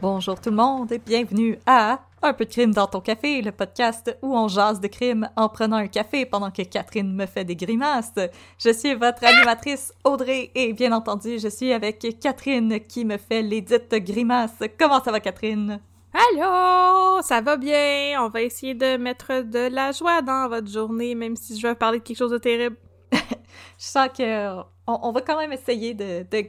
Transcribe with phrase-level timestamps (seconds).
[0.00, 3.50] Bonjour tout le monde et bienvenue à Un peu de crime dans ton café, le
[3.50, 7.44] podcast où on jase de crime en prenant un café pendant que Catherine me fait
[7.44, 8.14] des grimaces.
[8.58, 13.42] Je suis votre animatrice Audrey et bien entendu, je suis avec Catherine qui me fait
[13.42, 14.62] les dites grimaces.
[14.78, 15.80] Comment ça va Catherine?
[16.14, 18.22] Allô, ça va bien?
[18.22, 21.74] On va essayer de mettre de la joie dans votre journée, même si je vais
[21.74, 22.76] parler de quelque chose de terrible.
[23.12, 26.46] Je sens que on, on va quand même essayer de, de,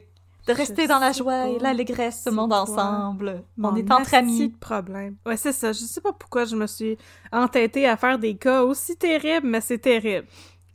[0.49, 3.43] de rester dans la joie et l'allégresse, tout le c'est monde ensemble.
[3.57, 4.49] Mon on est entre amis.
[4.49, 5.15] de problème.
[5.25, 5.71] Ouais, c'est ça.
[5.71, 6.97] Je sais pas pourquoi je me suis
[7.31, 10.27] entêtée à faire des cas aussi terribles, mais c'est terrible.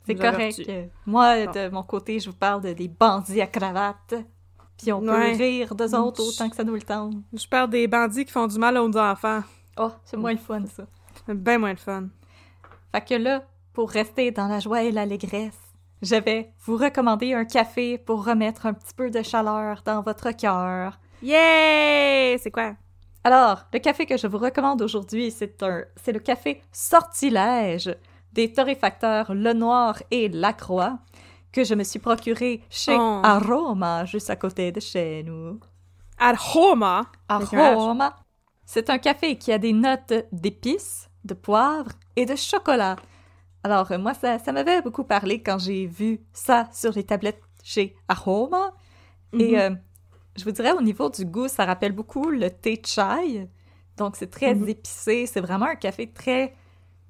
[0.05, 0.57] C'est correct.
[0.59, 0.65] reçu.
[1.05, 1.51] Moi, Bon.
[1.51, 4.13] de mon côté, je vous parle de des bandits à cravate.
[4.77, 5.31] Puis on peut Ouais.
[5.33, 7.15] rire d'eux autres Je- autant que ça nous le tente.
[7.33, 9.41] Je parle des bandits qui font du mal aux enfants.
[9.77, 10.83] Oh, c'est moins le fun, ça.
[11.33, 12.07] Bien moins le fun.
[12.93, 13.43] Fait que là,
[13.73, 15.57] pour rester dans la joie et l'allégresse,
[16.01, 20.31] je vais vous recommander un café pour remettre un petit peu de chaleur dans votre
[20.31, 20.99] cœur.
[21.21, 22.37] Yay!
[22.39, 22.73] C'est quoi?
[23.23, 27.95] Alors, le café que je vous recommande aujourd'hui, c'est un, c'est le café Sortilège
[28.33, 30.99] des torréfacteurs Le Noir et Lacroix
[31.51, 33.21] que je me suis procuré chez Oh.
[33.23, 35.59] Aroma, juste à côté de chez nous.
[36.19, 37.03] Aroma!
[37.29, 38.15] Aroma.
[38.65, 42.97] C'est un café qui a des notes d'épices, de poivre et de chocolat.
[43.65, 47.41] Alors, euh, moi, ça, ça m'avait beaucoup parlé quand j'ai vu ça sur les tablettes
[47.63, 48.73] chez Aroma.
[49.33, 49.59] Et Mhm.
[49.59, 49.75] euh,
[50.37, 53.49] je vous dirais, au niveau du goût, ça rappelle beaucoup le thé chai.
[53.97, 54.69] Donc, c'est très Mhm.
[54.69, 55.25] épicé.
[55.25, 56.53] C'est vraiment un café très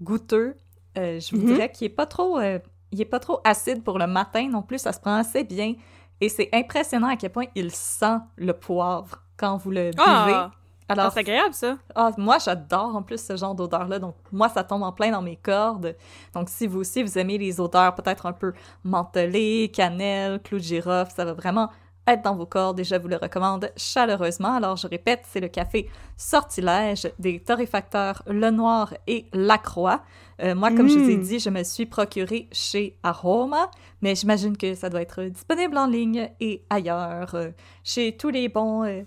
[0.02, 0.56] goûteux.
[0.98, 1.48] Euh, je vous Mhm.
[1.54, 2.40] dirais qu'il est pas trop...
[2.40, 2.60] euh,
[2.94, 4.80] il est pas trop acide pour le matin non plus.
[4.80, 5.74] Ça se prend assez bien.
[6.22, 9.98] Et c'est impressionnant à quel point il sent le poivre quand vous le buvez.
[10.08, 10.52] Ah!
[10.88, 11.78] Alors, Ah, c'est agréable, ça.
[11.96, 13.98] ah, moi, j'adore en plus ce genre d'odeur-là.
[14.00, 15.96] Donc, moi, ça tombe en plein dans mes cordes.
[16.36, 18.54] Donc, si vous aussi, vous aimez les odeurs peut-être un peu
[18.84, 21.70] mentholées, cannelle, clou de girofle, ça va vraiment
[22.08, 24.54] être dans vos cordes et je vous le recommande chaleureusement.
[24.54, 30.02] Alors, je répète, c'est le café Sortilège des torréfacteurs Le Noir et Lacroix.
[30.44, 31.22] Euh, moi, comme je vous ai Mm.
[31.24, 33.72] dit, je me suis procuré chez Aroma,
[34.02, 37.50] mais j'imagine que ça doit être disponible en ligne et ailleurs, euh,
[37.84, 39.02] chez tous les bons euh,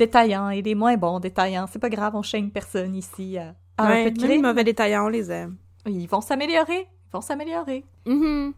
[0.00, 1.66] détaillants et les moins bons détaillants.
[1.70, 4.38] C'est pas grave, on chaîne personne ici à, à ouais, un peu de même les
[4.38, 5.56] mauvais détaillants, on les aime.
[5.86, 6.88] Ils vont s'améliorer.
[6.88, 7.84] Ils vont s'améliorer.
[8.06, 8.52] Mhm.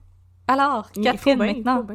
[0.49, 1.87] Alors, Il Catherine, bien, il maintenant,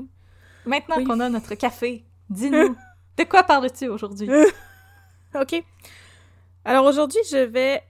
[0.66, 1.04] maintenant Oui.
[1.06, 2.76] qu'on a notre café, dis-nous,
[3.18, 4.30] de quoi parles-tu aujourd'hui?
[5.36, 5.64] OK.
[6.66, 7.82] Alors aujourd'hui, je vais.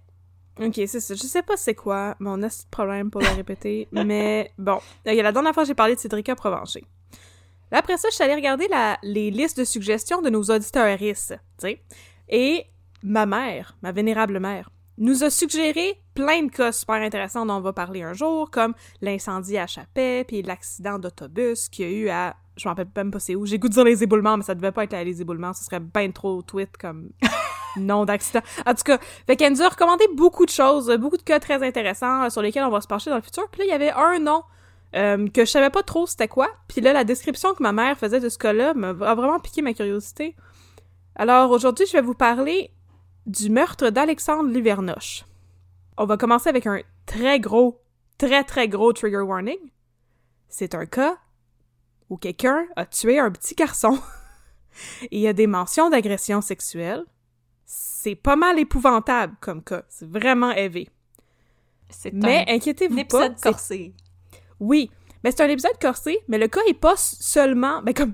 [0.60, 1.14] Ok, c'est ça.
[1.16, 2.40] Je sais pas c'est quoi mon
[2.72, 4.76] problème pour le répéter, mais bon.
[5.06, 6.84] Ok, la dernière fois, j'ai parlé de Cédrica Provencher.
[7.72, 10.98] Là, après ça, je suis allée regarder la, les listes de suggestions de nos auditeurs,
[10.98, 11.16] tu
[11.58, 11.82] sais.
[12.30, 12.66] Et
[13.04, 17.62] ma mère, ma vénérable mère, nous a suggéré plein de cas super intéressants dont on
[17.62, 22.10] va parler un jour, comme l'incendie à Chapet, puis l'accident d'autobus qu'il y a eu
[22.10, 22.36] à...
[22.56, 23.46] Je m'en rappelle même pas c'est où.
[23.46, 25.54] J'ai goût de dire les éboulements, mais ça devait pas être les éboulements.
[25.54, 27.12] Ce serait bien trop tweet comme
[27.78, 28.42] nom d'accident.
[28.66, 28.98] En tout cas,
[29.28, 32.42] fait qu'elle nous a recommandé beaucoup de choses, beaucoup de cas très intéressants euh, sur
[32.42, 33.48] lesquels on va se pencher dans le futur.
[33.52, 34.42] Puis là, il y avait un nom
[34.96, 36.50] euh, que je savais pas trop c'était quoi.
[36.68, 39.62] Puis là, la description que ma mère faisait de ce cas-là m'a a vraiment piqué
[39.62, 40.36] ma curiosité.
[41.16, 42.72] Alors aujourd'hui, je vais vous parler
[43.26, 45.26] du meurtre d'Alexandre Livernoche.
[45.98, 47.82] On va commencer avec un très gros,
[48.18, 49.58] très très gros trigger warning.
[50.48, 51.18] C'est un cas
[52.10, 54.00] où quelqu'un a tué un petit garçon.
[55.12, 57.04] Et il y a des mentions d'agression sexuelle.
[57.66, 59.84] C'est pas mal épouvantable comme cas.
[59.90, 60.88] C'est vraiment heavy.
[61.90, 63.30] C'est Mais inquiétez-vous pas.
[63.32, 63.94] corsé.
[64.60, 64.90] Oui,
[65.24, 67.82] mais c'est un épisode corsé, mais le cas est pas seulement...
[67.82, 68.14] Ben comme...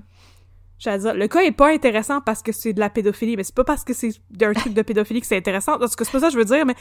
[0.78, 3.54] J'allais dire, le cas est pas intéressant parce que c'est de la pédophilie, mais c'est
[3.54, 4.10] pas parce que c'est
[4.42, 5.78] un truc de pédophilie que c'est intéressant.
[5.78, 6.74] Parce que c'est pas ça que je veux dire, mais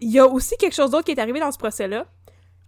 [0.00, 2.06] il y a aussi quelque chose d'autre qui est arrivé dans ce procès-là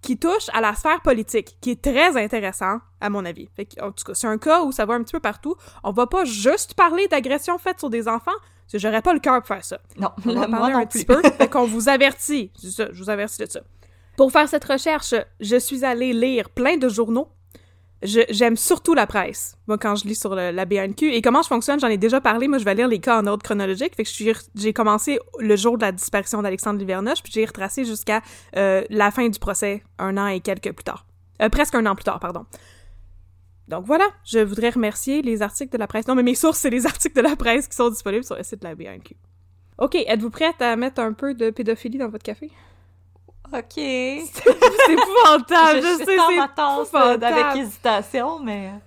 [0.02, 3.48] qui touche à la sphère politique, qui est très intéressant, à mon avis.
[3.54, 5.56] Fait que, en tout cas, c'est un cas où ça va un petit peu partout.
[5.84, 9.20] On va pas juste parler d'agressions faites sur des enfants, parce que j'aurais pas le
[9.20, 9.78] cœur pour faire ça.
[9.98, 11.00] Non, On va moi parler non un plus.
[11.00, 11.20] petit peu.
[11.38, 12.50] fait qu'on vous avertit.
[12.56, 13.60] C'est ça, je vous avertis de ça.
[14.16, 17.28] Pour faire cette recherche, je suis allée lire plein de journaux.
[18.02, 21.12] J'aime surtout la presse, moi, quand je lis sur la BNQ.
[21.12, 22.48] Et comment je fonctionne, j'en ai déjà parlé.
[22.48, 23.94] Moi, je vais lire les cas en ordre chronologique.
[23.94, 24.04] Que
[24.54, 28.22] j'ai commencé le jour de la disparition d'Alexandre Livernoche, puis j'ai retracé jusqu'à
[28.56, 31.04] euh, la fin du procès, un an et quelques plus tard.
[31.42, 32.46] Euh, presque un an plus tard, pardon.
[33.68, 36.08] Donc voilà, je voudrais remercier les articles de la presse.
[36.08, 38.42] Non, mais mes sources, c'est les articles de la presse qui sont disponibles sur le
[38.42, 39.14] site de la BNQ.
[39.78, 42.50] OK, êtes-vous prête à mettre un peu de pédophilie dans votre café?
[43.52, 43.72] Ok.
[43.74, 47.24] C'est épouvantable, je, je sais, c'est euh, épouvantable.
[47.24, 48.78] avec hésitation, mais euh,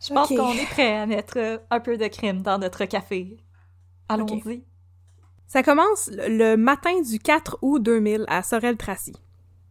[0.00, 3.36] je pense qu'on est prêt à mettre euh, un peu de crème dans notre café.
[4.08, 4.64] Allons-y.
[5.46, 9.14] Ça commence le matin du 4 août 2000 à Sorel-Tracy.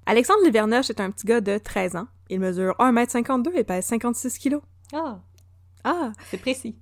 [0.05, 2.07] Alexandre Livernoche est un petit gars de 13 ans.
[2.29, 4.61] Il mesure 1m52 et pèse 56 kilos.
[4.93, 5.19] Ah,
[5.83, 6.11] Ah!
[6.29, 6.77] c'est précis.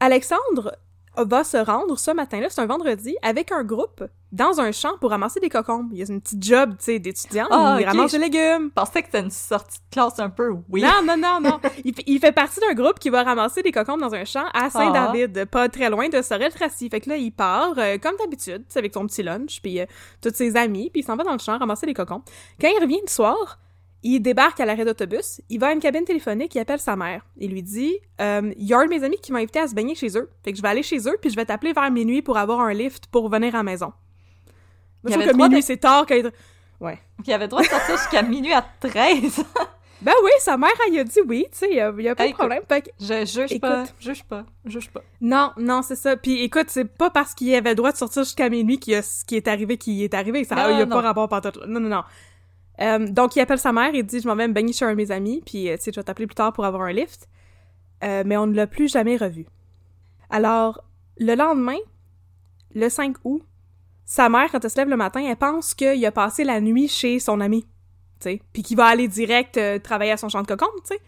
[0.00, 0.76] Alexandre
[1.16, 4.04] va se rendre ce matin-là, c'est un vendredi, avec un groupe
[4.36, 5.88] dans un champ pour ramasser des cocombes.
[5.92, 7.46] Il y a une petite job, tu sais, d'étudiant.
[7.50, 8.66] Ah, il ramasse des légumes.
[8.68, 10.82] Je pensais que c'était une sortie de classe un peu oui.
[10.82, 11.58] Non, non, non, non.
[11.84, 14.44] Il, fait- il fait partie d'un groupe qui va ramasser des cocombes dans un champ
[14.54, 16.88] à Saint-David, pas très loin de Sorel-Tracy.
[16.90, 19.86] Fait que là, il part, euh, comme d'habitude, avec son petit lunch, puis euh,
[20.22, 22.22] tous ses amis, puis il s'en va dans le champ ramasser des cocombes.
[22.60, 23.58] Quand il revient le soir,
[24.02, 27.22] il débarque à l'arrêt d'autobus, il va à une cabine téléphonique, il appelle sa mère.
[27.38, 29.66] Il lui dit euh, Il y a un de mes amis qui m'a invité à
[29.66, 30.30] se baigner chez eux.
[30.44, 32.60] Fait que je vais aller chez eux, puis je vais t'appeler vers minuit pour avoir
[32.60, 33.92] un lift pour venir à la maison.
[35.08, 36.30] Il Moi, je trouve que minuit, de- c'est tard quand il...
[36.80, 36.98] Ouais.
[37.26, 39.44] Il avait le droit de sortir jusqu'à minuit à 13.
[40.02, 42.14] Ben oui, sa mère, elle a dit oui, tu sais, il y a, il a
[42.14, 42.62] pas Hey, de problème.
[42.68, 43.60] Fait que Je juge Écoute.
[43.62, 45.00] pas, juge pas, juge pas.
[45.22, 46.18] Non, non, c'est ça.
[46.18, 48.96] Puis écoute, c'est pas parce qu'il avait le droit de sortir jusqu'à minuit qu'il y
[48.96, 50.44] a ce qui est arrivé qui est arrivé.
[50.44, 50.94] Ça Non, il y a non.
[50.94, 51.66] pas rapport pantoute.
[51.66, 52.02] Non, non, non.
[52.82, 54.90] Euh, donc il appelle sa mère et dit je m'en vais me baigner chez un
[54.90, 56.92] de mes amis puis euh, tu sais je vais t'appeler plus tard pour avoir un
[56.92, 57.26] lift.
[58.04, 59.46] Euh, mais on ne l'a plus jamais revu.
[60.28, 60.84] Alors
[61.16, 61.78] le lendemain,
[62.74, 63.42] le 5 août,
[64.06, 66.88] sa mère quand elle se lève le matin, elle pense qu'il a passé la nuit
[66.88, 67.68] chez son ami, tu
[68.20, 71.00] sais, puis qu'il va aller direct euh, travailler à son champ de cocombe, tu sais.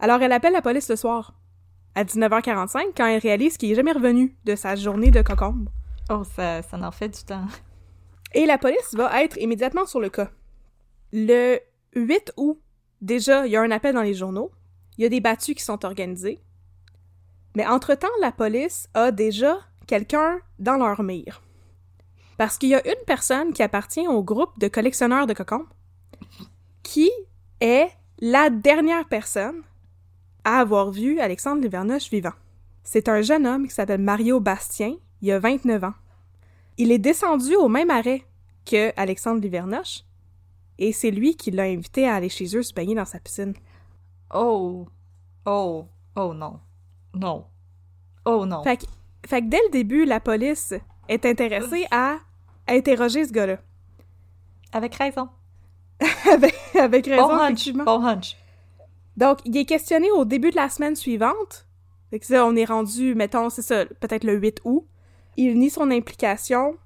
[0.00, 1.34] Alors elle appelle la police le soir
[1.94, 5.68] à 19h45 quand elle réalise qu'il est jamais revenu de sa journée de cocombe.
[6.10, 7.44] Oh, ça, ça en fait du temps.
[8.34, 10.30] Et la police va être immédiatement sur le cas.
[11.12, 11.58] Le
[11.94, 12.60] 8 août,
[13.00, 14.50] déjà, il y a un appel dans les journaux.
[14.96, 16.40] Il y a des battues qui sont organisées.
[17.56, 21.42] Mais entre-temps, la police a déjà quelqu'un dans leur mire.
[22.38, 25.66] Parce qu'il y a une personne qui appartient au groupe de collectionneurs de cocombes
[26.84, 27.10] qui
[27.60, 27.90] est
[28.20, 29.62] la dernière personne
[30.44, 32.32] à avoir vu Alexandre Livernoche vivant.
[32.84, 35.94] C'est un jeune homme qui s'appelle Mario Bastien, il a 29 ans.
[36.78, 38.22] Il est descendu au même arrêt
[38.64, 40.04] que Alexandre Livernoche,
[40.78, 43.54] et c'est lui qui l'a invité à aller chez eux se baigner dans sa piscine.
[44.32, 44.86] Oh,
[45.44, 46.60] oh, oh non,
[47.14, 47.46] non,
[48.24, 48.62] oh non.
[48.62, 48.86] Fait que,
[49.26, 50.72] fait que dès le début, la police
[51.08, 52.18] est intéressée à
[52.68, 53.58] interroger ce gars-là.
[54.72, 55.28] Avec raison.
[56.32, 58.36] avec, avec raison, Bon hunch, bon hunch.
[59.16, 61.66] Donc, il est questionné au début de la semaine suivante.
[62.10, 64.86] Fait que ça, on est rendu, mettons, c'est ça, peut-être le 8 août.
[65.36, 66.76] Il nie son implication.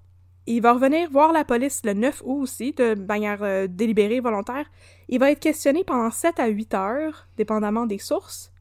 [0.46, 4.66] Il va revenir voir la police le 9 août aussi, de manière euh, délibérée, volontaire.
[5.08, 8.52] Il va être questionné pendant 7 à 8 heures, dépendamment des sources.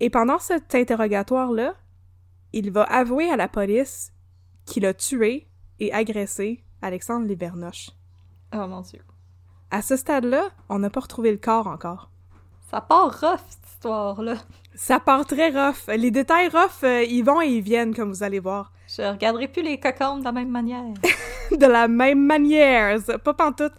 [0.00, 1.74] Et pendant cet interrogatoire-là,
[2.52, 4.12] il va avouer à la police
[4.64, 5.47] qu'il a tué
[5.80, 7.90] et agressé Alexandre Livernoche.
[8.54, 9.00] Oh mon dieu.
[9.70, 12.10] À ce stade-là, on n'a pas retrouvé le corps encore.
[12.70, 14.36] Ça part rough, cette histoire-là.
[14.74, 15.88] Ça part très rough.
[15.88, 18.72] Les détails rough, euh, ils vont et ils viennent, comme vous allez voir.
[18.86, 20.84] Je regarderai plus les cocombes de la même manière.
[21.50, 23.72] de la même manière, ça, pas pantoute.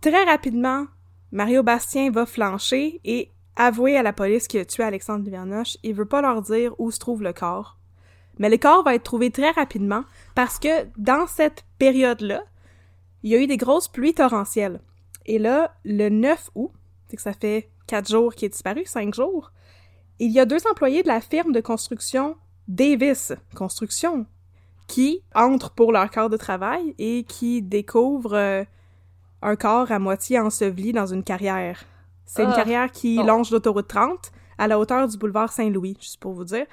[0.00, 0.86] Très rapidement,
[1.32, 5.78] Mario Bastien va flancher et avouer à la police qu'il a tué Alexandre Livernoche.
[5.82, 7.75] Il veut pas leur dire où se trouve le corps.
[8.38, 12.42] Mais le corps va être trouvé très rapidement parce que dans cette période-là,
[13.22, 14.80] il y a eu des grosses pluies torrentielles.
[15.24, 16.70] Et là, le 9 août,
[17.08, 19.52] c'est que ça fait quatre jours qu'il est disparu, cinq jours,
[20.18, 22.36] il y a deux employés de la firme de construction
[22.68, 24.26] Davis Construction
[24.86, 28.64] qui entrent pour leur corps de travail et qui découvrent euh,
[29.42, 31.84] un corps à moitié enseveli dans une carrière.
[32.24, 32.56] C'est une Ah.
[32.56, 36.66] carrière qui longe l'autoroute 30 à la hauteur du boulevard Saint-Louis, juste pour vous dire.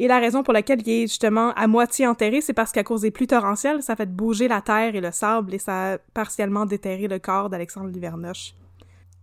[0.00, 3.00] Et la raison pour laquelle il est justement à moitié enterré, c'est parce qu'à cause
[3.02, 6.64] des pluies torrentielles, ça fait bouger la terre et le sable et ça a partiellement
[6.66, 8.54] déterré le corps d'Alexandre Livernoche.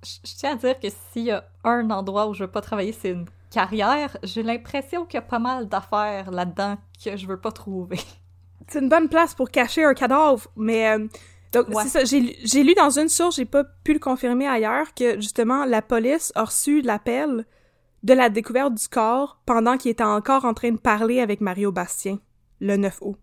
[0.03, 2.61] Je je tiens à dire que s'il y a un endroit où je veux pas
[2.61, 4.17] travailler, c'est une carrière.
[4.23, 7.99] J'ai l'impression qu'il y a pas mal d'affaires là-dedans que je veux pas trouver.
[8.67, 10.89] C'est une bonne place pour cacher un cadavre, mais...
[10.97, 11.07] euh,
[11.53, 11.83] donc, Ouais.
[11.83, 14.87] c'est ça, j'ai lu- j'ai lu dans une source, j'ai pas pu le confirmer ailleurs,
[14.95, 17.45] que justement, la police a reçu l'appel
[18.05, 21.71] de la découverte du corps pendant qu'il était encore en train de parler avec Mario
[21.71, 22.19] Bastien,
[22.59, 23.17] le 9 août.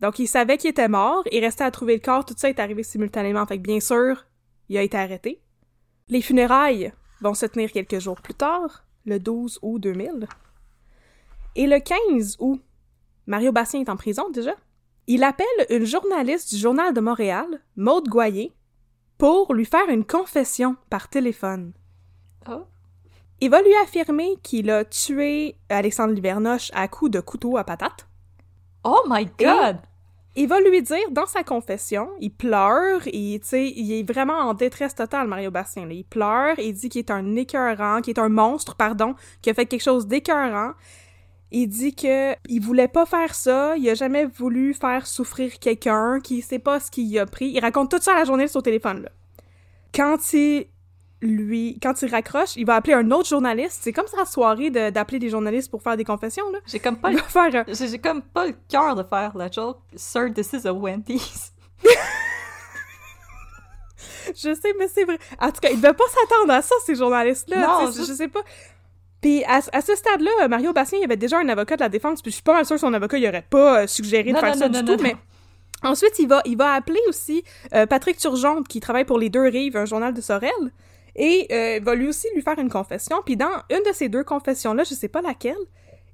[0.00, 2.58] Donc, il savait qu'il était mort, il restait à trouver le corps, tout ça est
[2.58, 4.26] arrivé simultanément, fait que bien sûr,
[4.68, 5.40] il a été arrêté.
[6.08, 10.26] Les funérailles vont se tenir quelques jours plus tard, le 12 août 2000.
[11.54, 12.60] Et le 15 août,
[13.28, 14.56] Mario Bastien est en prison déjà.
[15.06, 17.46] Il appelle une journaliste du Journal de Montréal,
[17.76, 18.52] Maude Goyer,
[19.16, 21.72] pour lui faire une confession par téléphone.
[22.48, 22.64] Oh.
[23.40, 28.08] Il va lui affirmer qu'il a tué Alexandre Livernoche à coups de couteau à patate.
[28.82, 29.78] Oh my god!
[30.34, 34.94] Il va lui dire dans sa confession, il pleure, il, il est vraiment en détresse
[34.94, 35.86] totale, Mario Bastien.
[35.86, 35.92] là.
[35.92, 39.54] Il pleure, il dit qu'il est un écœurant, qu'il est un monstre, pardon, qui a
[39.54, 40.72] fait quelque chose d'écœurant.
[41.50, 46.20] Il dit que il voulait pas faire ça, il a jamais voulu faire souffrir quelqu'un,
[46.20, 47.48] qu'il sait pas ce qu'il a pris.
[47.48, 49.10] Il raconte tout ça à la journaliste au téléphone, là.
[49.94, 50.66] Quand il
[51.20, 53.80] lui, quand il raccroche, il va appeler un autre journaliste.
[53.82, 56.58] C'est comme sa soirée de- d'appeler des journalistes pour faire des confessions, là.
[56.66, 57.18] J'ai comme pas le...
[57.18, 59.78] faire J'ai comme pas le cœur de faire la joke.
[59.96, 61.52] Sir, this is a Wendy's.
[64.28, 65.18] Je sais, mais c'est vrai.
[65.40, 67.66] En tout cas, ils devaient pas s'attendre à ça, ces journalistes-là.
[67.66, 68.40] Non, juste- je sais pas.
[69.20, 72.22] Puis à, à ce stade-là, Mario Bastien, il avait déjà un avocat de la défense,
[72.22, 74.38] puis je suis pas mal sûre que son avocat, il aurait pas euh, suggéré de
[74.38, 75.16] faire non, ça non, du tout, mais...
[75.82, 77.42] Ensuite, il va, il va appeler aussi
[77.74, 80.50] euh, Patrick Turgeonte, qui travaille pour Les Deux Rives, un journal de Sorel,
[81.18, 83.16] et euh, va lui aussi lui faire une confession.
[83.26, 85.56] Puis dans une de ces deux confessions-là, je sais pas laquelle,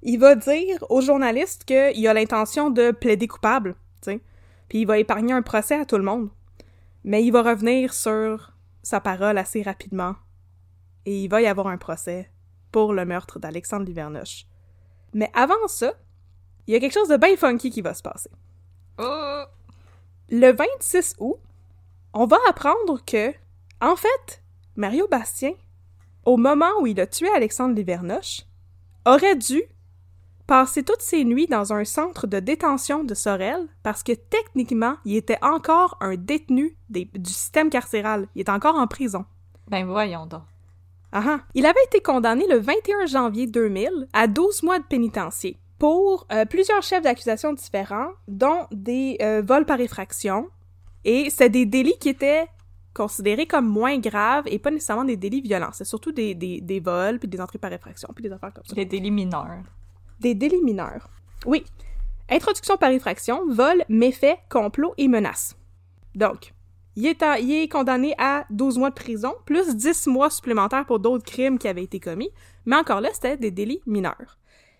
[0.02, 4.20] il va dire aux journalistes qu'il a l'intention de plaider coupable, tu sais.
[4.68, 6.30] Puis il va épargner un procès à tout le monde.
[7.04, 10.16] Mais il va revenir sur sa parole assez rapidement.
[11.04, 12.30] Et il va y avoir un procès
[12.72, 14.46] pour le meurtre d'Alexandre Livernoche.
[15.12, 15.92] Mais avant ça,
[16.66, 18.30] il y a quelque chose de bien funky qui va se passer.
[18.98, 19.44] Oh!
[20.30, 21.36] Le 26 août,
[22.14, 23.32] on va apprendre que,
[23.82, 24.43] en fait,
[24.76, 25.52] Mario Bastien,
[26.24, 28.42] au moment où il a tué Alexandre Livernoche,
[29.06, 29.62] aurait dû
[30.46, 35.16] passer toutes ses nuits dans un centre de détention de Sorel parce que techniquement, il
[35.16, 38.28] était encore un détenu des- du système carcéral.
[38.34, 39.24] Il est encore en prison.
[39.68, 40.42] Ben voyons donc.
[41.12, 41.40] Ah ah.
[41.54, 46.44] Il avait été condamné le 21 janvier 2000 à 12 mois de pénitencier pour euh,
[46.44, 50.48] plusieurs chefs d'accusation différents, dont des euh, vols par effraction.
[51.04, 52.46] Et c'est des délits qui étaient
[52.94, 55.70] considérés comme moins graves et pas nécessairement des délits violents.
[55.72, 58.64] C'est surtout des, des, des vols, puis des entrées par effraction, puis des affaires comme
[58.64, 58.74] ça.
[58.76, 59.64] Les délits mineurs.
[60.20, 61.10] Des délits mineurs.
[61.44, 61.64] Oui.
[62.30, 65.56] Introduction par effraction, vol, méfait, complot et menace.
[66.14, 66.54] Donc,
[66.96, 71.00] il est, il est condamné à 12 mois de prison, plus 10 mois supplémentaires pour
[71.00, 72.30] d'autres crimes qui avaient été commis,
[72.66, 74.38] mais encore là, c'était des délits mineurs.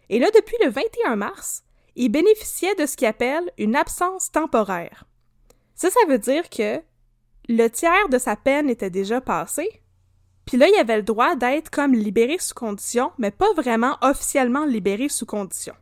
[0.08, 1.64] Et là, depuis le 21 mars,
[1.96, 5.04] il bénéficiait de ce qu'il appelle une absence temporaire.
[5.74, 6.80] Ça, ça veut dire que
[7.48, 9.82] le tiers de sa peine était déjà passé,
[10.46, 14.64] puis là, il avait le droit d'être comme libéré sous condition, mais pas vraiment officiellement
[14.64, 15.74] libéré sous condition.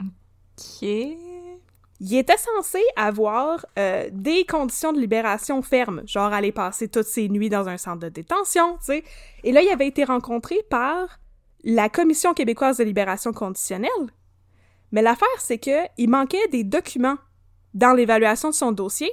[0.00, 0.88] Ok.
[2.04, 7.28] Il était censé avoir euh, des conditions de libération fermes, genre aller passer toutes ses
[7.28, 9.04] nuits dans un centre de détention, tu sais.
[9.44, 11.20] Et là, il avait été rencontré par
[11.62, 13.90] la Commission québécoise de libération conditionnelle.
[14.90, 17.18] Mais l'affaire, c'est que il manquait des documents
[17.72, 19.10] dans l'évaluation de son dossier.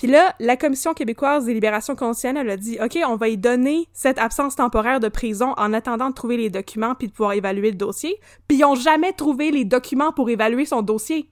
[0.00, 3.86] Puis là, la Commission québécoise des libérations conditionnelles a dit OK, on va y donner
[3.92, 7.70] cette absence temporaire de prison en attendant de trouver les documents puis de pouvoir évaluer
[7.70, 8.18] le dossier.
[8.48, 11.28] Puis ils ont jamais trouvé les documents pour évaluer son dossier.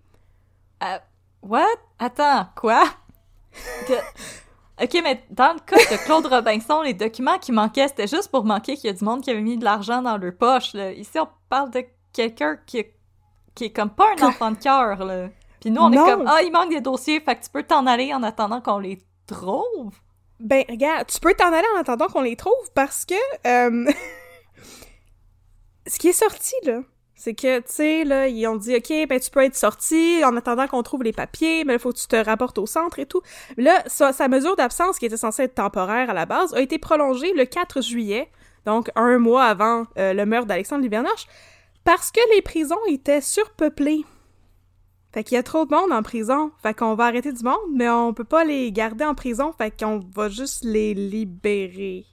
[0.84, 0.98] Euh,
[1.40, 1.64] what?
[1.98, 2.84] Attends, quoi?
[3.86, 3.94] Que-
[4.84, 8.44] Ok, mais dans le cas de Claude Robinson, les documents qui manquaient, c'était juste pour
[8.44, 10.74] manquer qu'il y a du monde qui avait mis de l'argent dans leur poche.
[10.74, 10.92] Là.
[10.92, 12.84] Ici, on parle de quelqu'un qui,
[13.54, 15.04] qui est comme pas un enfant de cœur.
[15.06, 15.30] là.
[15.60, 16.06] Puis nous, on Non.
[16.06, 18.60] est comme Ah, il manque des dossiers, fait que tu peux t'en aller en attendant
[18.60, 19.92] qu'on les trouve.
[20.40, 23.14] Ben, regarde, tu peux t'en aller en attendant qu'on les trouve parce que.
[23.46, 23.90] euh,
[25.86, 26.80] Ce qui est sorti, là,
[27.14, 30.36] c'est que, tu sais, là, ils ont dit, OK, ben, tu peux être sorti en
[30.36, 33.06] attendant qu'on trouve les papiers, mais il faut que tu te rapportes au centre et
[33.06, 33.22] tout.
[33.56, 36.78] Là, sa, sa mesure d'absence, qui était censée être temporaire à la base, a été
[36.78, 38.30] prolongée le 4 juillet,
[38.66, 41.26] donc un mois avant euh, le meurtre d'Alexandre Livernoche,
[41.84, 44.04] parce que les prisons étaient surpeuplées.
[45.12, 46.52] Fait qu'il y a trop de monde en prison.
[46.62, 49.52] Fait qu'on va arrêter du monde, mais on peut pas les garder en prison.
[49.52, 52.04] Fait qu'on va juste les libérer.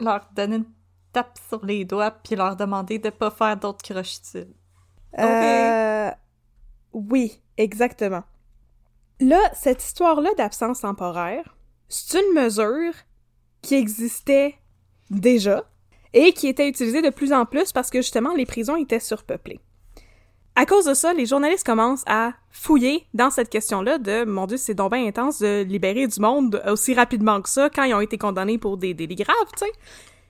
[0.00, 0.66] Leur donner une
[1.12, 4.54] tape sur les doigts, puis leur demander de pas faire d'autres croches utiles.
[5.18, 6.10] Euh,
[6.92, 8.24] oui, exactement.
[9.20, 11.56] Là, cette histoire-là d'absence temporaire,
[11.88, 12.92] c'est une mesure
[13.62, 14.56] qui existait
[15.10, 15.64] déjà
[16.12, 19.60] et qui était utilisée de plus en plus parce que justement les prisons étaient surpeuplées.
[20.60, 24.56] À cause de ça, les journalistes commencent à fouiller dans cette question-là de mon Dieu,
[24.56, 28.00] c'est donc bien intense de libérer du monde aussi rapidement que ça quand ils ont
[28.00, 29.72] été condamnés pour des délits graves, tu sais.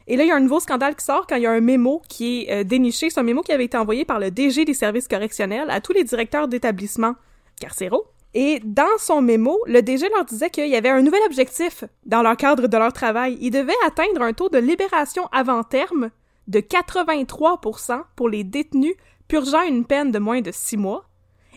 [0.06, 1.62] Et là, il y a un nouveau scandale qui sort quand il y a un
[1.62, 3.08] mémo qui est euh, déniché.
[3.08, 5.94] C'est un mémo qui avait été envoyé par le DG des services correctionnels à tous
[5.94, 7.14] les directeurs d'établissements
[7.58, 8.04] carcéraux.
[8.34, 12.20] Et dans son mémo, le DG leur disait qu'il y avait un nouvel objectif dans
[12.20, 13.38] leur cadre de leur travail.
[13.40, 16.10] Ils devaient atteindre un taux de libération avant terme
[16.48, 18.94] de 83% pour les détenus
[19.28, 21.04] purgeant une peine de moins de six mois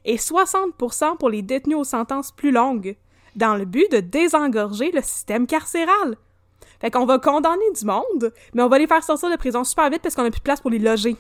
[0.06, 2.96] et 60% pour les détenus aux sentences plus longues,
[3.36, 6.18] dans le but de désengorger le système carcéral.
[6.80, 9.90] Fait qu'on va condamner du monde, mais on va les faire sortir de prison super
[9.90, 11.16] vite parce qu'on a plus de place pour les loger.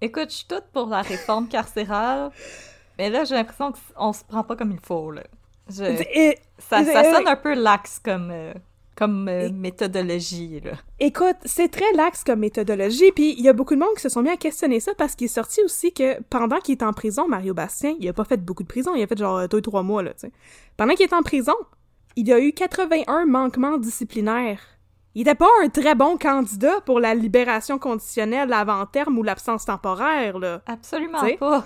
[0.00, 2.30] Écoute, je suis toute pour la réforme carcérale,
[2.96, 5.24] mais là, j'ai l'impression qu'on se prend pas comme il faut, là.
[5.68, 5.82] Je...
[5.84, 8.54] Et- Ça, sonne un peu lax comme, euh,
[8.98, 10.72] comme euh, méthodologie, là.
[10.98, 14.08] Écoute, c'est très lax comme méthodologie, puis il y a beaucoup de monde qui se
[14.08, 16.92] sont mis à questionner ça parce qu'il est sorti aussi que pendant qu'il est en
[16.92, 19.60] prison, Mario Bastien, il a pas fait beaucoup de prison, il a fait genre deux
[19.60, 20.10] trois mois là.
[20.76, 21.54] Pendant qu'il est en prison,
[22.16, 24.60] il y a eu 81 manquements disciplinaires.
[25.14, 29.64] Il était pas un très bon candidat pour la libération conditionnelle avant terme ou l'absence
[29.64, 30.60] temporaire là.
[30.66, 31.36] Absolument T'sais?
[31.36, 31.64] pas.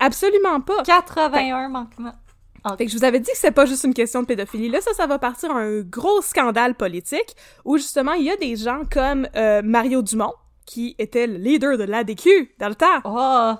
[0.00, 0.82] Absolument pas.
[0.82, 2.14] 81 manquements.
[2.64, 4.68] Ah, Fait que je vous avais dit que c'est pas juste une question de pédophilie.
[4.68, 7.34] Là, ça, ça va partir un gros scandale politique
[7.64, 10.34] où justement il y a des gens comme euh, Mario Dumont,
[10.66, 13.00] qui était le leader de l'ADQ dans le temps.
[13.04, 13.54] Oh,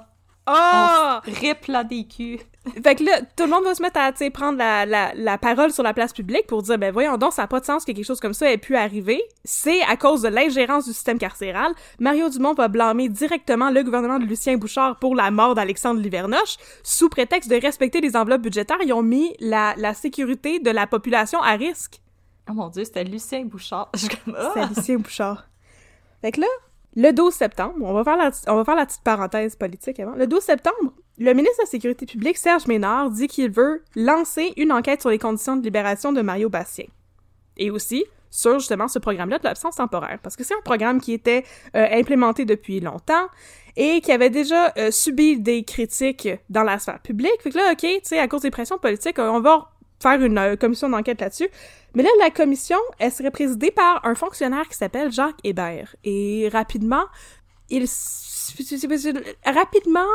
[0.51, 1.19] Oh!
[1.25, 2.41] rip la DQ.
[2.83, 5.73] Fait que là, tout le monde va se mettre à, prendre la, la, la parole
[5.73, 7.93] sur la place publique pour dire, ben voyons donc, ça n'a pas de sens que
[7.93, 9.23] quelque chose comme ça ait pu arriver.
[9.45, 11.73] C'est à cause de l'ingérence du système carcéral.
[11.99, 16.57] Mario Dumont va blâmer directement le gouvernement de Lucien Bouchard pour la mort d'Alexandre Livernoche.
[16.83, 20.87] Sous prétexte de respecter les enveloppes budgétaires, ils ont mis la, la sécurité de la
[20.87, 22.01] population à risque.
[22.51, 23.91] Oh mon dieu, c'était Lucien Bouchard.
[24.37, 24.53] Ah!
[24.55, 25.49] C'est Lucien Bouchard.
[26.21, 26.47] Fait que là,
[26.97, 30.15] le 12 septembre, on va faire la, on va faire la petite parenthèse politique avant.
[30.15, 34.53] Le 12 septembre, le ministre de la Sécurité publique, Serge Ménard, dit qu'il veut lancer
[34.57, 36.87] une enquête sur les conditions de libération de Mario Bastien.
[37.57, 40.19] Et aussi sur justement ce programme-là de l'absence temporaire.
[40.23, 43.27] Parce que c'est un programme qui était euh, implémenté depuis longtemps
[43.77, 47.41] et qui avait déjà euh, subi des critiques dans la sphère publique.
[47.43, 50.39] Fait que là, OK, tu sais, à cause des pressions politiques, on va faire une
[50.39, 51.49] euh, commission d'enquête là-dessus.
[51.95, 55.97] Mais là, la commission, elle serait présidée par un fonctionnaire qui s'appelle Jacques Hébert.
[56.05, 57.05] Et rapidement,
[57.71, 57.87] il...
[59.45, 60.07] Rapidement,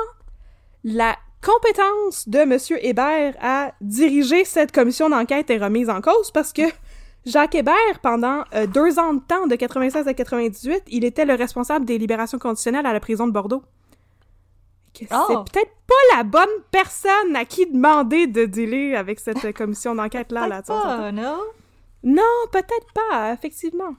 [0.83, 6.53] la compétence de Monsieur Hébert à diriger cette commission d'enquête est remise en cause parce
[6.53, 6.63] que
[7.25, 11.35] Jacques Hébert, pendant euh, deux ans de temps, de 96 à 98, il était le
[11.35, 13.63] responsable des libérations conditionnelles à la prison de Bordeaux.
[14.93, 15.25] Que Oh.
[15.27, 20.47] C'est peut-être pas la bonne personne à qui demander de dealer avec cette commission d'enquête-là.
[20.47, 21.39] Là, pas, non?
[22.03, 23.95] non, peut-être pas, effectivement.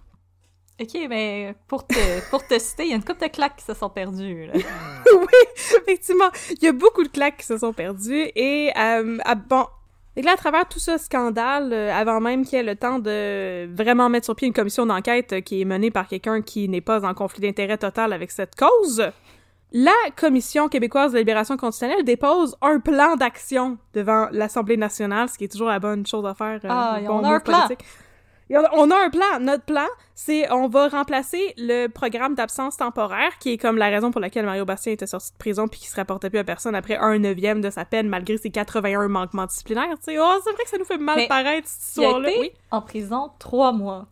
[0.80, 3.64] Ok, mais pour te, pour te citer, il y a une couple de claques qui
[3.64, 4.54] se sont perdues, là.
[5.14, 9.66] oui, effectivement, il y a beaucoup de claques qui se sont perdues et euh, bon.
[10.16, 12.98] Et là, à travers tout ce scandale, euh, avant même qu'il y ait le temps
[13.00, 16.68] de vraiment mettre sur pied une commission d'enquête euh, qui est menée par quelqu'un qui
[16.68, 19.02] n'est pas en conflit d'intérêt total avec cette cause,
[19.72, 25.44] la Commission québécoise de libération conditionnelle dépose un plan d'action devant l'Assemblée nationale, ce qui
[25.44, 26.60] est toujours la bonne chose à faire.
[26.64, 27.62] euh, Ah, bon on a un plan.
[27.66, 27.84] politique.
[28.50, 29.40] On a- un plan.
[29.40, 34.10] Notre plan, c'est on va remplacer le programme d'absence temporaire, qui est comme la raison
[34.10, 36.74] pour laquelle Mario Bastien était sorti de prison puis qui se rapportait plus à personne
[36.74, 39.96] après un neuvième de sa peine, malgré ses 81 manquements disciplinaires.
[39.98, 42.28] Tu sais, oh, c'est vrai que ça nous fait mal Mais paraître cette histoire-là.
[42.38, 42.50] Oui.
[42.70, 44.06] en prison trois mois.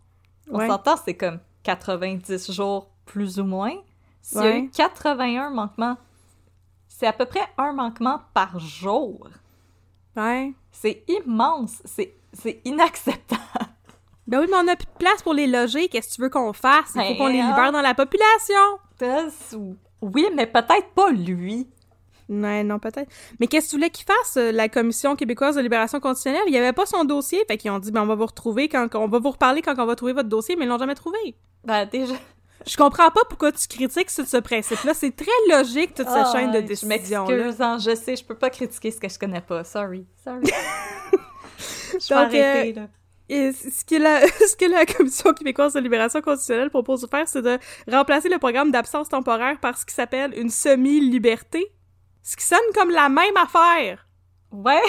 [0.51, 0.66] On Ouais.
[0.68, 3.75] s'entend, c'est comme 90 jours plus ou moins.
[4.23, 4.59] S'il y a Ouais.
[4.61, 5.97] eu 81 manquements,
[6.88, 9.29] c'est à peu près un manquement par jour.
[10.16, 10.53] Ouais.
[10.73, 12.14] C'est immense, c'est
[12.64, 13.40] inacceptable.
[14.33, 15.88] Ben oui, mais on a plus de place pour les loger.
[15.88, 16.92] Qu'est-ce que tu veux qu'on fasse?
[16.95, 17.51] Il faut Ben, qu'on les hein.
[17.51, 18.55] libère dans la population.
[20.01, 21.68] Oui, mais peut-être pas lui.
[22.31, 23.11] Ouais, non, peut-être.
[23.38, 26.40] Mais qu'est-ce que tu voulais qu'il fasse, euh, la Commission québécoise de libération conditionnelle?
[26.47, 28.68] Il y avait pas son dossier, fait qu'ils ont dit, ben, on va vous retrouver
[28.71, 30.95] quand, on va vous reparler quand on va trouver votre dossier, mais ils l'ont jamais
[30.95, 31.18] trouvé.
[31.64, 32.14] Ben déjà,
[32.66, 34.95] Je comprends pas pourquoi tu critiques ce, ce principe-là.
[34.95, 37.37] C'est très logique, toute cette Ah, chaîne de Je décision-là.
[37.37, 39.62] m'excuse, hein, je sais, je peux pas critiquer ce que je connais pas.
[39.64, 40.40] Sorry, sorry.
[41.92, 42.87] je vais Donc, arrêter, là.
[43.28, 47.28] Et ce que, la, ce que la Commission québécoise de libération conditionnelle propose de faire,
[47.28, 47.58] c'est de
[47.90, 51.72] remplacer le programme d'absence temporaire par ce qui s'appelle une semi-liberté.
[52.22, 54.06] Ce qui sonne comme la même affaire.
[54.52, 54.82] Ouais,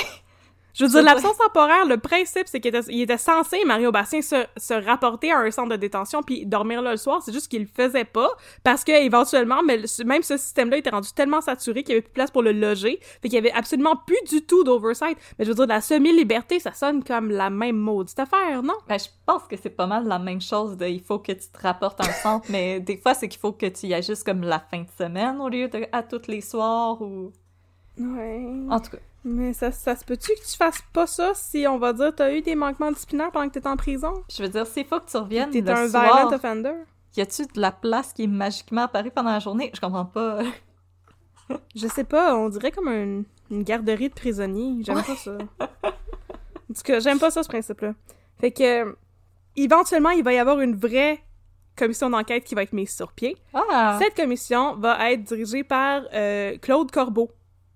[0.73, 4.21] Je veux dire, l'absence temporaire, le principe, c'est qu'il était, il était censé, Mario Bastien,
[4.21, 7.21] se, se rapporter à un centre de détention puis dormir là le soir.
[7.23, 8.29] C'est juste qu'il le faisait pas
[8.63, 12.01] parce que éventuellement, mais le- même ce système-là était rendu tellement saturé qu'il y avait
[12.01, 12.99] plus de place pour le loger.
[13.21, 15.17] Fait qu'il y avait absolument plus du tout d'oversight.
[15.38, 18.73] Mais je veux dire, la semi-liberté, ça sonne comme la même maudite affaire, non?
[18.88, 21.47] Ben, je pense que c'est pas mal la même chose de il faut que tu
[21.53, 24.23] te rapportes un centre, mais des fois, c'est qu'il faut que tu y ailles juste
[24.25, 27.31] comme la fin de semaine au lieu de à tous les soirs ou.
[27.97, 28.45] Ouais.
[28.69, 28.97] En tout cas.
[29.25, 32.34] Mais ça, ça se peut-tu que tu fasses pas ça si, on va dire, t'as
[32.34, 34.13] eu des manquements disciplinaires pendant que t'étais en prison?
[34.29, 36.73] Je veux dire, s'il faut que tu reviennes T'es un soir, violent offender?
[37.15, 39.71] y a-tu de la place qui est magiquement apparue pendant la journée?
[39.73, 40.39] Je comprends pas.
[41.75, 44.84] Je sais pas, on dirait comme une, une garderie de prisonniers.
[44.84, 45.38] J'aime pas ça.
[45.62, 47.93] En tout cas, j'aime pas ça, ce principe-là.
[48.39, 48.97] Fait que,
[49.56, 51.21] éventuellement, il va y avoir une vraie
[51.75, 53.38] commission d'enquête qui va être mise sur pied.
[53.53, 53.99] Ah!
[54.01, 57.29] Cette commission va être dirigée par euh, Claude Corbeau.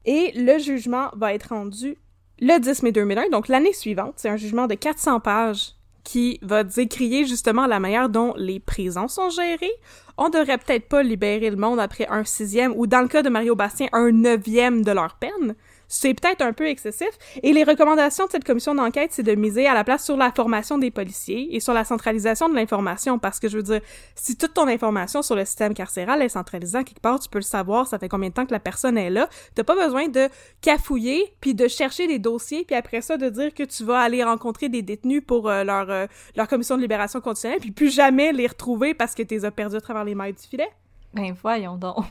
[0.07, 1.97] Et le jugement va être rendu
[2.39, 4.13] le 10 mai 2001, donc l'année suivante.
[4.15, 5.73] C'est un jugement de 400 pages
[6.05, 9.73] qui va décrier justement la manière dont les prisons sont gérées.
[10.17, 13.29] On devrait peut-être pas libérer le monde après un sixième, ou dans le cas de
[13.29, 15.55] Mario Bastien, un neuvième de leur peine.
[15.88, 17.10] C'est peut-être un peu excessif.
[17.43, 20.32] Et les recommandations de cette commission d'enquête, c'est de miser à la place sur la
[20.32, 23.19] formation des policiers et sur la centralisation de l'information.
[23.19, 23.82] Parce que je veux dire,
[24.15, 27.43] si toute ton information sur le système carcéral est centralisée quelque part, tu peux le
[27.43, 29.30] savoir, ça fait combien de temps que la personne est là.
[29.56, 30.30] T'as pas besoin de
[30.62, 34.23] cafouiller, puis de chercher des dossiers, puis après ça, de dire que tu vas aller
[34.23, 38.32] rencontrer des détenus pour euh, leur, euh, leur commission de libération conditionnelle, puis plus jamais
[38.32, 40.69] les retrouver parce que t'es as perdus à travers les mailles du filet.
[41.13, 42.06] Ben voyons donc.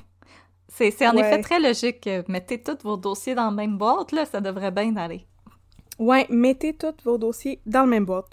[0.79, 1.21] C'est en Ouais.
[1.21, 2.09] effet très logique.
[2.29, 5.27] Mettez tous vos dossiers dans la même boîte, là, ça devrait bien aller.
[5.99, 8.27] Ouais, mettez tous vos dossiers dans le même boîte.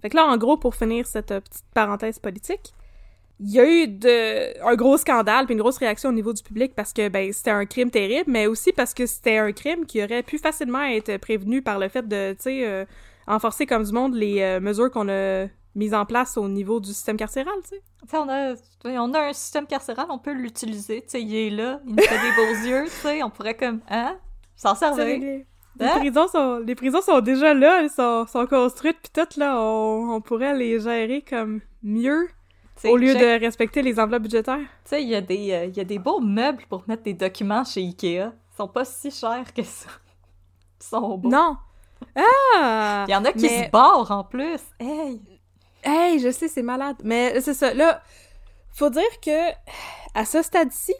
[0.00, 2.72] Fait que là, en gros, pour finir cette euh, petite parenthèse politique,
[3.40, 6.42] il y a eu de, un gros scandale puis une grosse réaction au niveau du
[6.42, 9.86] public parce que ben c'était un crime terrible, mais aussi parce que c'était un crime
[9.86, 12.84] qui aurait pu facilement être prévenu par le fait de, tu sais, euh,
[13.28, 16.88] enforcer comme du monde les euh, mesures qu'on a mises en place au niveau du
[16.92, 17.82] système carcéral, tu sais.
[18.16, 18.54] On a,
[19.00, 21.02] on a un système carcéral, on peut l'utiliser.
[21.02, 23.56] Tu sais, il est là, il nous fait des beaux yeux, tu sais, on pourrait
[23.56, 24.16] comme, hein,
[24.56, 25.04] s'en servir.
[25.06, 25.46] Les
[25.80, 25.92] Hein?
[26.00, 30.10] prisons sont, les prisons sont déjà là, elles sont, sont construites puis toutes là, on,
[30.14, 32.26] on pourrait les gérer comme mieux
[32.74, 34.58] Tu sais, au lieu de respecter les enveloppes budgétaires.
[34.58, 37.14] Tu sais, il y, a des, euh, y a des beaux meubles pour mettre des
[37.14, 38.06] documents chez Ikea.
[38.32, 39.88] Ils sont pas si chers que ça.
[40.80, 41.28] Ils sont beaux.
[41.28, 41.56] Non.
[42.16, 43.04] Ah!
[43.06, 44.60] Il y en a qui mais- se barrent en plus.
[44.80, 45.20] Hey!
[45.90, 46.96] Hey, je sais, c'est malade.
[47.02, 47.72] Mais c'est ça.
[47.72, 48.02] Là,
[48.74, 49.52] faut dire que
[50.14, 50.92] à ce stade-ci,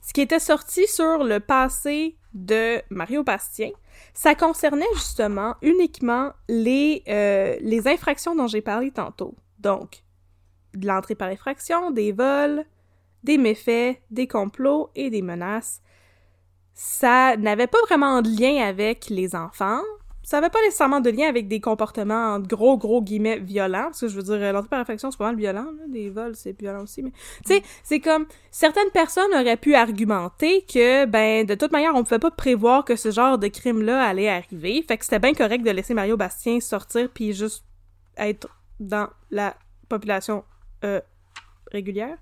[0.00, 3.70] ce qui était sorti sur le passé de Mario Bastien,
[4.14, 9.34] ça concernait justement uniquement les, euh, les infractions dont j'ai parlé tantôt.
[9.58, 10.04] Donc,
[10.74, 12.64] de l'entrée par effraction, des vols,
[13.24, 15.82] des méfaits, des complots et des menaces.
[16.74, 19.82] Ça n'avait pas vraiment de lien avec les enfants.
[20.28, 23.84] Ça n'avait pas nécessairement de lien avec des comportements en gros, gros guillemets violents.
[23.84, 25.64] Parce que je veux dire, euh, l'entrée par c'est pas mal violent.
[25.64, 25.84] là.
[25.88, 27.02] Des vols, c'est violent aussi.
[27.02, 27.12] Mais
[27.46, 32.04] tu sais, c'est comme certaines personnes auraient pu argumenter que, ben, de toute manière, on
[32.04, 34.84] pouvait pas prévoir que ce genre de crime-là allait arriver.
[34.86, 37.64] Fait que c'était bien correct de laisser Mario Bastien sortir puis juste
[38.18, 38.48] être
[38.80, 39.56] dans la
[39.88, 40.44] population
[40.84, 41.00] euh,
[41.72, 42.18] régulière.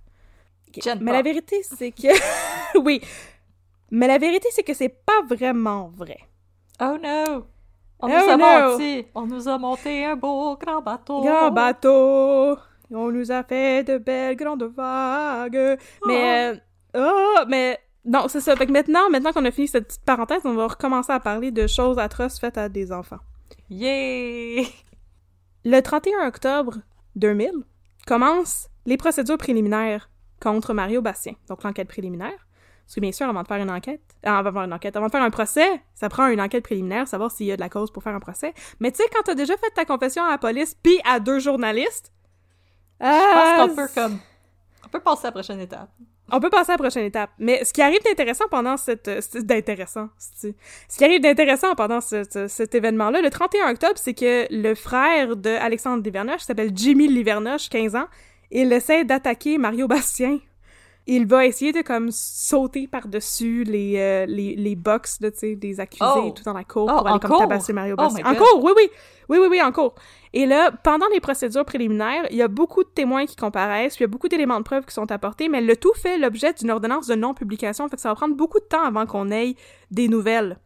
[1.01, 2.79] Mais la vérité, c'est que...
[2.79, 3.01] oui.
[3.91, 6.19] Mais la vérité, c'est que c'est pas vraiment vrai.
[6.81, 7.47] Oh no!
[8.01, 8.71] On Oh nous a no!
[8.73, 9.07] menti!
[9.15, 11.23] On nous a monté un beau grand bateau!
[11.23, 12.57] Grand bateau,
[12.91, 15.79] on nous a fait de belles grandes vagues.
[16.07, 16.57] Mais, euh,
[16.95, 18.55] oh, mais, non, c'est ça.
[18.55, 21.51] Fait que maintenant, maintenant qu'on a fini cette petite parenthèse, on va recommencer à parler
[21.51, 23.19] de choses atroces faites à des enfants.
[23.71, 24.65] Yeah!
[25.65, 26.75] Le 31 octobre
[27.17, 27.51] 2000
[28.07, 32.46] commencent les procédures préliminaires contre Mario Bastien, donc l'enquête préliminaire.
[32.87, 34.97] Parce que bien sûr, avant de faire une enquête, euh, avant de faire une enquête,
[34.97, 37.61] avant de faire un procès, ça prend une enquête préliminaire, savoir s'il y a de
[37.61, 38.55] la cause pour faire un procès.
[38.81, 41.41] Mais tu sais, quand t'as déjà fait ta confession à la police puis à deux
[41.41, 42.13] journalistes,
[43.01, 44.19] Je ah, pense qu'on peut comme...
[44.85, 45.91] On peut passer à la prochaine étape.
[46.31, 47.31] on peut passer à la prochaine étape.
[47.41, 49.09] Mais ce qui arrive d'intéressant pendant cette...
[49.09, 54.15] euh, d'intéressant, Ce qui arrive d'intéressant pendant ce- ce- cet événement-là, le 31 octobre, c'est
[54.15, 58.07] que le frère de Alexandre Livernoche, s'appelle Jimmy Livernoche, 15 ans,
[58.53, 60.39] il essaie d'attaquer Mario Bastien.
[61.09, 65.55] Il va essayer de comme sauter par-dessus les, euh, les, les box là, tu sais,
[65.55, 66.27] des accusés Oh.
[66.29, 68.35] et tout dans la cour Oh, pour aller en comme tabasser Mario Oh my en
[68.35, 68.91] cours, oui, oui.
[69.29, 69.95] Oui, oui, oui, en cours.
[70.33, 74.03] Et là, pendant les procédures préliminaires, il y a beaucoup de témoins qui comparaissent, puis
[74.03, 76.53] il y a beaucoup d'éléments de preuve qui sont apportés, mais le tout fait l'objet
[76.53, 79.55] d'une ordonnance de non-publication, fait que ça va prendre beaucoup de temps avant qu'on ait
[79.91, 80.59] des nouvelles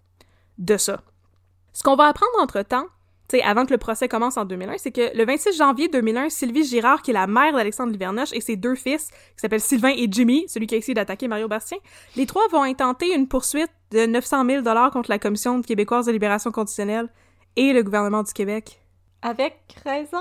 [0.59, 1.01] de ça.
[1.73, 2.87] Ce qu'on va apprendre entre-temps,
[3.31, 6.65] sais, avant que le procès commence en 2001, c'est que le 26 janvier 2001, Sylvie
[6.65, 10.09] Girard, qui est la mère d'Alexandre Livernoche, et ses deux fils, qui s'appellent Sylvain et
[10.11, 11.79] Jimmy, celui qui a essayé d'attaquer Mario Bastien,
[12.17, 16.51] les trois vont intenter une poursuite de 900 000 contre la Commission québécoise de libération
[16.51, 17.09] conditionnelle
[17.57, 18.81] et le gouvernement du Québec.
[19.23, 20.21] Avec raison.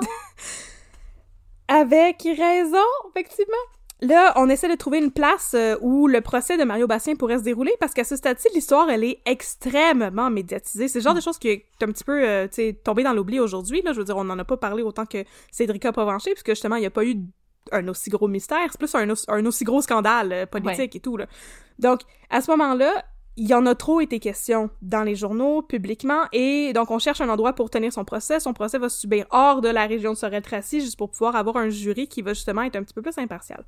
[1.67, 2.77] Avec raison,
[3.09, 3.78] effectivement.
[4.01, 7.37] Là, on essaie de trouver une place euh, où le procès de Mario Bastien pourrait
[7.37, 10.87] se dérouler parce qu'à ce stade-ci, l'histoire, elle est extrêmement médiatisée.
[10.87, 12.47] C'est le genre de choses qui est un petit peu, euh,
[12.83, 13.81] tombé dans l'oubli aujourd'hui.
[13.81, 16.77] Là, je veux dire, on n'en a pas parlé autant que Cédrica Provencher puisque justement,
[16.77, 17.17] il n'y a pas eu
[17.73, 18.67] un aussi gros mystère.
[18.71, 21.27] C'est plus un, aussi, un aussi gros scandale euh, politique et tout, là.
[21.77, 23.03] Donc, à ce moment-là,
[23.37, 27.21] il y en a trop été question dans les journaux, publiquement, et donc on cherche
[27.21, 28.39] un endroit pour tenir son procès.
[28.39, 31.55] Son procès va se subir hors de la région de Sorel-Tracy, juste pour pouvoir avoir
[31.57, 33.63] un jury qui va justement être un petit peu plus impartial.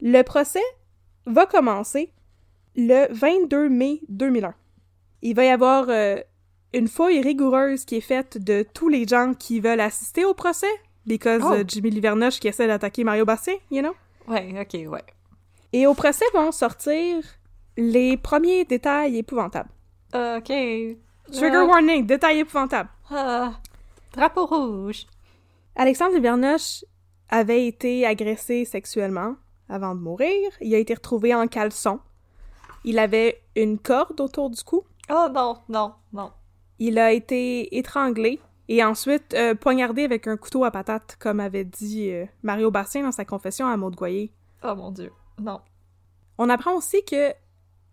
[0.00, 0.62] Le procès
[1.26, 2.12] va commencer
[2.76, 4.54] le 22 mai 2001.
[5.22, 6.16] Il va y avoir euh,
[6.72, 10.66] une fouille rigoureuse qui est faite de tous les gens qui veulent assister au procès,
[11.06, 11.52] because Oh.
[11.52, 13.94] euh, Jimmy Livernoche qui essaie d'attaquer Mario Bastien, you know?
[14.26, 15.04] Ouais, ok, ouais.
[15.72, 17.22] Et au procès vont sortir
[17.80, 19.70] les premiers détails épouvantables.
[20.14, 20.44] Euh, ok.
[21.32, 22.90] Trigger Euh, warning, détails épouvantables.
[23.10, 23.52] ah,
[24.12, 25.06] drapeau rouge.
[25.76, 26.84] Alexandre Livernoche
[27.28, 29.36] avait été agressé sexuellement
[29.68, 30.50] avant de mourir.
[30.60, 32.00] Il a été retrouvé en caleçon.
[32.84, 34.82] Il avait une corde autour du cou.
[35.10, 36.32] Oh non, non, non.
[36.78, 41.64] Il a été étranglé et ensuite euh, poignardé avec un couteau à patate, comme avait
[41.64, 44.32] dit euh, Mario Bastien dans sa confession à Maud Goyer.
[44.64, 45.60] Oh mon dieu, non.
[46.38, 47.32] On apprend aussi que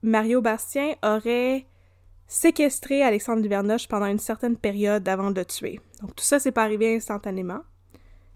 [0.04, 1.66] Mario Bastien aurait
[2.28, 5.80] séquestré Alexandre Livernoche pendant une certaine période avant de le tuer.
[6.02, 7.62] Donc tout ça, c'est pas arrivé instantanément.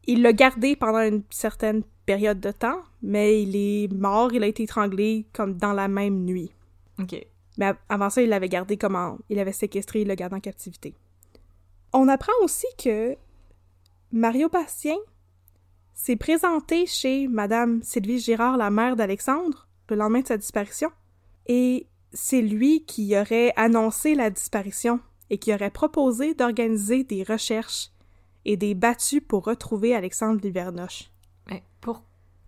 [0.05, 4.47] Il l'a gardé pendant une certaine période de temps, mais il est mort, il a
[4.47, 6.51] été étranglé comme dans la même nuit.
[6.99, 7.15] Ok.
[7.57, 10.35] Mais av- avant ça, il l'avait gardé comme en- Il avait séquestré, il l'a gardé
[10.35, 10.95] en captivité.
[11.93, 13.15] On apprend aussi que
[14.11, 14.95] Mario Bastien
[15.93, 20.89] s'est présenté chez Madame Sylvie Girard, la mère d'Alexandre, le lendemain de sa disparition.
[21.47, 24.99] Et c'est lui qui aurait annoncé la disparition
[25.29, 27.89] et qui aurait proposé d'organiser des recherches
[28.45, 31.09] et des battues pour retrouver Alexandre Livernoche.
[31.49, 32.03] Mais pour.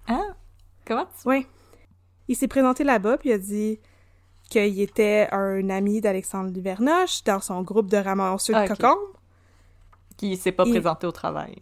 [0.07, 0.35] Hein?
[0.85, 1.27] Comment tu.
[1.27, 1.47] Ouais.
[2.27, 3.79] Il s'est présenté là-bas, puis il a dit
[4.49, 8.79] qu'il était un ami d'Alexandre Livernoche dans son groupe de ramasseurs Ah, de ok.
[8.79, 9.13] cocombes.
[10.17, 11.61] Qui s'est pas Et- présenté au travail.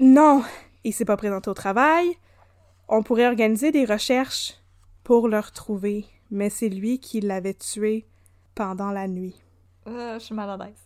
[0.00, 0.42] Non,
[0.82, 2.16] il s'est pas présenté au travail.
[2.88, 4.54] On pourrait organiser des recherches
[5.04, 6.04] pour le retrouver,
[6.34, 8.06] mais c'est lui qui l'avait tué
[8.54, 9.40] pendant la nuit.
[9.86, 10.76] Euh, je suis mal à l'aise.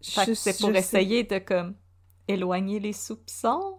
[0.00, 1.74] C'est pour sais- essayer de, comme,
[2.28, 3.76] éloigner les soupçons?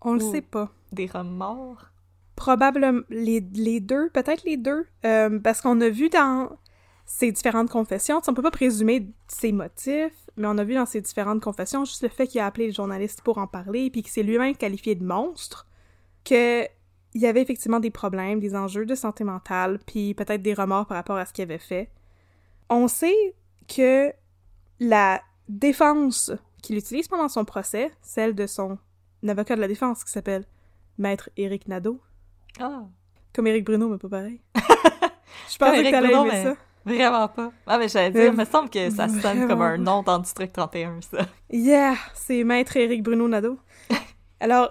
[0.00, 0.70] On le sait pas.
[0.92, 1.86] des remords?
[2.34, 6.58] Probablement les, les deux, peut-être les deux, euh, parce qu'on a vu dans
[7.06, 11.00] ses différentes confessions, on peut pas présumer ses motifs, mais on a vu dans ses
[11.00, 14.12] différentes confessions juste le fait qu'il a appelé les journalistes pour en parler, puis qu'il
[14.12, 15.66] s'est lui-même qualifié de monstre,
[16.24, 16.66] que
[17.16, 20.84] il y avait effectivement des problèmes, des enjeux de santé mentale, puis peut-être des remords
[20.84, 21.90] par rapport à ce qu'il avait fait.
[22.68, 23.34] On sait
[23.74, 24.12] que
[24.80, 26.30] la défense
[26.62, 28.76] qu'il utilise pendant son procès, celle de son
[29.26, 30.44] avocat de la défense qui s'appelle
[30.98, 32.02] Maître Éric Nadeau,
[32.60, 32.82] Ah.
[33.34, 34.42] comme Éric Bruno, mais pas pareil.
[35.50, 36.56] Je pensais que t'allais aimer mais ça.
[36.84, 37.50] Vraiment pas.
[37.66, 40.52] Ah, mais j'allais dire, il me semble que ça sonne comme un nom dans District
[40.52, 41.26] 31, ça.
[41.50, 41.94] Yeah!
[42.14, 43.58] C'est Maître Éric Bruno Nadeau.
[44.40, 44.70] Alors,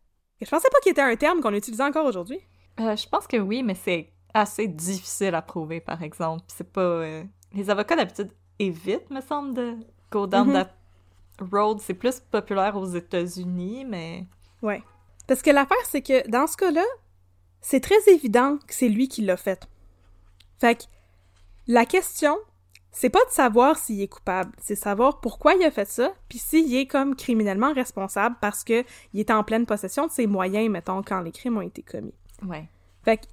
[0.41, 2.39] Et je pensais pas qu'il était un terme qu'on utilisait encore aujourd'hui.
[2.79, 6.43] Euh, je pense que oui, mais c'est assez difficile à prouver, par exemple.
[6.47, 6.81] C'est pas...
[6.81, 7.23] euh,
[7.53, 9.75] Les avocats, d'habitude, évitent, me semble, de
[10.11, 10.71] go down that
[11.39, 11.79] road.
[11.79, 14.25] C'est plus populaire aux États-Unis, mais...
[14.61, 14.81] Ouais.
[15.27, 16.83] Parce que l'affaire, c'est que dans ce cas-là,
[17.61, 19.67] c'est très évident que c'est lui qui l'a fait.
[20.59, 20.83] Fait que
[21.67, 22.37] la question,
[22.91, 26.39] c'est pas de savoir s'il est coupable, c'est savoir pourquoi il a fait ça, puis
[26.39, 30.69] s'il est comme criminellement responsable parce que il est en pleine possession de ses moyens,
[30.69, 32.13] mettons, quand les crimes ont été commis.
[32.45, 32.67] Ouais.
[33.03, 33.25] Fait que,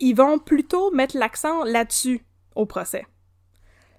[0.00, 3.06] ils vont plutôt mettre l'accent là-dessus au procès.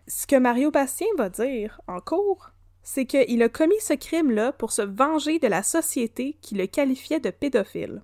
[0.08, 2.52] Ce que Mario Bastien va dire en cours,
[2.84, 7.20] c'est qu'il a commis ce crime-là pour se venger de la société qui le qualifiait
[7.20, 8.02] de pédophile.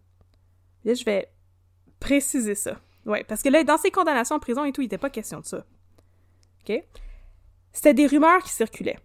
[0.84, 1.30] Là, je vais
[2.00, 2.80] préciser ça.
[3.06, 5.40] Ouais, parce que là, dans ses condamnations en prison et tout, il n'était pas question
[5.40, 5.66] de ça.
[6.68, 6.84] OK?
[7.72, 9.00] C'était des rumeurs qui circulaient.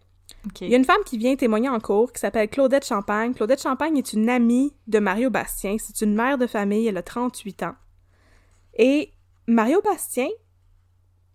[0.61, 3.35] Il y a une femme qui vient témoigner en cours qui s'appelle Claudette Champagne.
[3.35, 5.77] Claudette Champagne est une amie de Mario Bastien.
[5.79, 7.75] C'est une mère de famille, elle a 38 ans.
[8.75, 9.13] Et
[9.47, 10.29] Mario Bastien,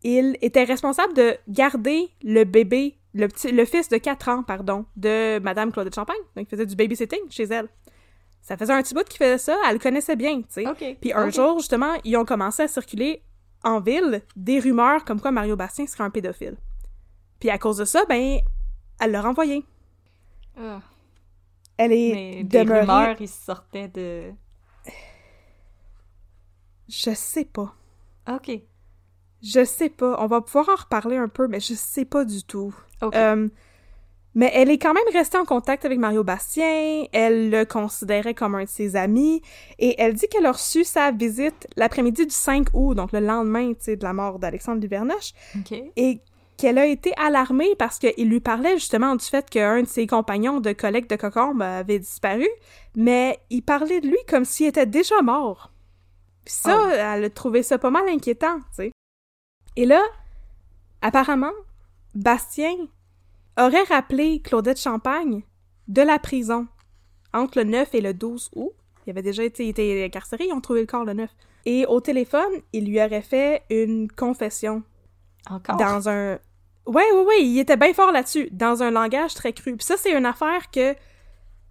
[0.03, 4.85] il était responsable de garder le bébé, le, petit, le fils de 4 ans, pardon,
[4.95, 6.15] de Madame Claudette Champagne.
[6.35, 7.67] Donc, il faisait du babysitting chez elle.
[8.41, 10.97] Ça faisait un petit bout qu'il faisait ça, elle le connaissait bien, tu sais.
[10.99, 13.23] Puis un jour, justement, ils ont commencé à circuler
[13.63, 16.57] en ville des rumeurs comme quoi Mario Bastien serait un pédophile.
[17.39, 18.39] Puis à cause de ça, ben,
[18.99, 19.65] elle l'a renvoyé.
[20.57, 20.81] Ah.
[21.77, 24.31] Elle est Mais des rumeurs, ils sortaient de...
[26.87, 27.73] Je sais pas.
[28.29, 28.51] Ok.
[29.41, 30.15] Je sais pas.
[30.19, 32.73] On va pouvoir en reparler un peu, mais je sais pas du tout.
[33.01, 33.15] Ok.
[33.15, 33.49] Euh,
[34.35, 37.03] mais elle est quand même restée en contact avec Mario Bastien.
[37.11, 39.41] Elle le considérait comme un de ses amis.
[39.79, 43.71] Et elle dit qu'elle a reçu sa visite l'après-midi du 5 août, donc le lendemain,
[43.71, 45.33] de la mort d'Alexandre Duvernoche.
[45.95, 46.19] Et
[46.57, 50.59] qu'elle a été alarmée parce qu'il lui parlait justement du fait qu'un de ses compagnons
[50.61, 52.47] de collègue de Cocombe avait disparu,
[52.95, 55.71] mais il parlait de lui comme s'il était déjà mort.
[56.45, 56.89] Puis ça, Oh.
[56.91, 58.91] elle a trouvé ça pas mal inquiétant, tu sais.
[59.75, 60.01] Et là,
[61.01, 61.51] apparemment,
[62.13, 62.75] Bastien
[63.57, 65.43] aurait rappelé Claudette Champagne
[65.87, 66.67] de la prison
[67.33, 68.73] entre le 9 et le 12 août.
[69.05, 71.29] Il avait déjà été, était incarcéré, ils ont trouvé le corps le 9.
[71.65, 74.83] Et au téléphone, il lui aurait fait une confession
[75.49, 75.77] Encore?
[75.77, 76.39] dans un
[76.85, 79.95] ouais ouais ouais il était bien fort là-dessus dans un langage très cru puis ça
[79.97, 80.95] c'est une affaire que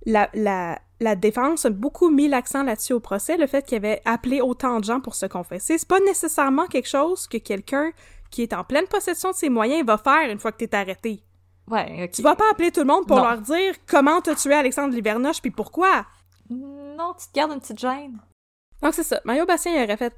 [0.06, 4.00] la, la, la défense a beaucoup mis l'accent là-dessus au procès le fait qu'il avait
[4.06, 7.92] appelé autant de gens pour se confesser c'est pas nécessairement quelque chose que quelqu'un
[8.30, 11.22] qui est en pleine possession de ses moyens va faire une fois que t'es arrêté
[11.72, 12.10] Ouais, ok.
[12.10, 13.24] tu vas pas appeler tout le monde pour Non.
[13.24, 16.04] leur dire comment t'as tué Alexandre Livernoche puis pourquoi?
[16.50, 18.18] Non, tu te gardes une petite gêne.
[18.82, 19.20] Donc c'est ça.
[19.24, 20.14] Mario Bastien il aurait fait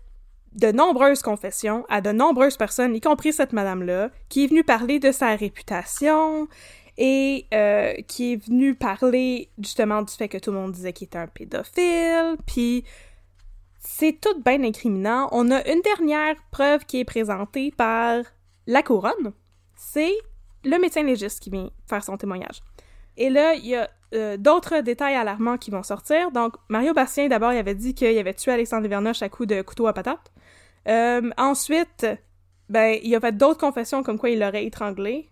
[0.52, 4.98] de nombreuses confessions à de nombreuses personnes, y compris cette madame-là, qui est venue parler
[4.98, 6.48] de sa réputation
[6.96, 11.06] et euh, qui est venue parler justement du fait que tout le monde disait qu'il
[11.06, 12.84] était un pédophile, puis
[13.80, 15.28] c'est tout bien incriminant.
[15.32, 18.22] On a une dernière preuve qui est présentée par
[18.66, 19.32] la couronne.
[19.76, 20.14] C'est
[20.64, 22.62] le médecin légiste qui vient faire son témoignage.
[23.16, 26.30] Et là, il y a euh, d'autres détails alarmants qui vont sortir.
[26.32, 29.62] Donc, Mario Bastien, d'abord, il avait dit qu'il avait tué Alexandre Vernoche à coups de
[29.62, 30.32] couteau à patate.
[30.88, 32.06] Euh, ensuite,
[32.68, 35.28] ben, il a fait d'autres confessions comme quoi il l'aurait étranglé.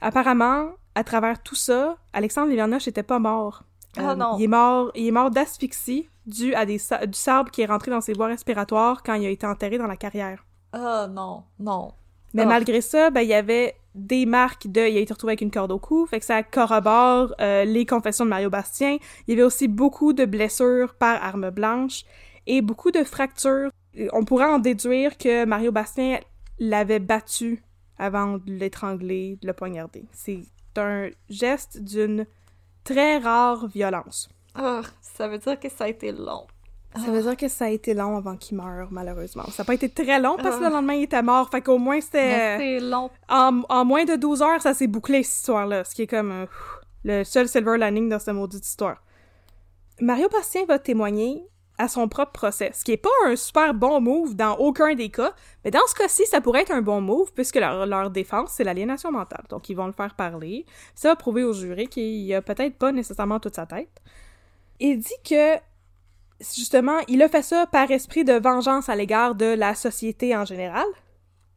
[0.00, 3.62] Apparemment, à travers tout ça, Alexandre Livernoche n'était pas mort.
[3.98, 4.36] Euh, Ah non.
[4.38, 7.66] Il est mort, il est mort d'asphyxie dû à des sa- du sable qui est
[7.66, 10.44] rentré dans ses voies respiratoires quand il a été enterré dans la carrière.
[10.74, 11.92] Oh non, non.
[12.32, 12.48] Mais Oh.
[12.48, 14.80] malgré ça, ben, il y avait des marques de...
[14.80, 17.86] Il a été retrouvé avec une corde au cou, fait que ça corrobore euh, les
[17.86, 18.98] confessions de Mario Bastien.
[19.26, 22.04] Il y avait aussi beaucoup de blessures par arme blanche
[22.46, 23.70] et beaucoup de fractures.
[24.12, 26.20] On pourrait en déduire que Mario Bastien
[26.58, 27.62] l'avait battu
[27.98, 30.04] avant de l'étrangler, de le poignarder.
[30.12, 30.42] C'est
[30.76, 32.26] un geste d'une
[32.84, 34.28] très rare violence.
[34.58, 36.46] Oh, ça veut dire que ça a été long.
[36.94, 39.44] Ça veut dire que ça a été long avant qu'il meure, malheureusement.
[39.50, 40.68] Ça n'a pas été très long parce que Ah.
[40.68, 41.48] le lendemain, il était mort.
[41.50, 42.58] Fait qu'au moins, c'était...
[42.58, 43.10] c'est long.
[43.28, 45.84] En, en moins de 12 heures, ça s'est bouclé, cette histoire-là.
[45.84, 46.46] Ce qui est comme euh,
[47.04, 49.02] le seul silver lining dans cette maudite histoire.
[50.00, 51.44] Mario Bastien va témoigner
[51.78, 55.08] à son propre procès, ce qui est pas un super bon move dans aucun des
[55.08, 55.32] cas,
[55.64, 58.62] mais dans ce cas-ci, ça pourrait être un bon move puisque leur, leur défense, c'est
[58.62, 59.44] l'aliénation mentale.
[59.48, 60.66] Donc, ils vont le faire parler.
[60.94, 63.90] Ça va prouver au jury qu'il a peut-être pas nécessairement toute sa tête.
[64.80, 65.56] Il dit que,
[66.54, 70.44] justement, il a fait ça par esprit de vengeance à l'égard de la société en
[70.44, 70.86] général.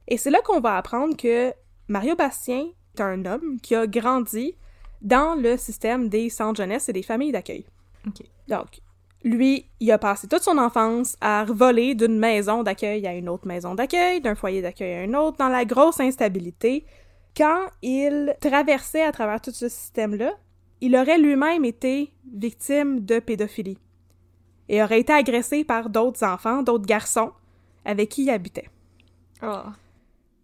[0.08, 1.54] Et c'est là qu'on va apprendre que
[1.88, 4.56] Mario Bastien est un homme qui a grandi
[5.02, 7.66] dans le système des centres jeunesse et des familles d'accueil.
[8.48, 8.82] Donc,
[9.24, 13.48] lui, il a passé toute son enfance à voler d'une maison d'accueil à une autre
[13.48, 16.86] maison d'accueil, d'un foyer d'accueil à un autre, dans la grosse instabilité.
[17.36, 20.34] Quand il traversait à travers tout ce système-là,
[20.82, 23.80] il aurait lui-même été victime de pédophilie
[24.70, 27.32] et aurait été agressé par d'autres enfants, d'autres garçons
[27.86, 28.70] avec qui il habitait.
[29.44, 29.64] Oh.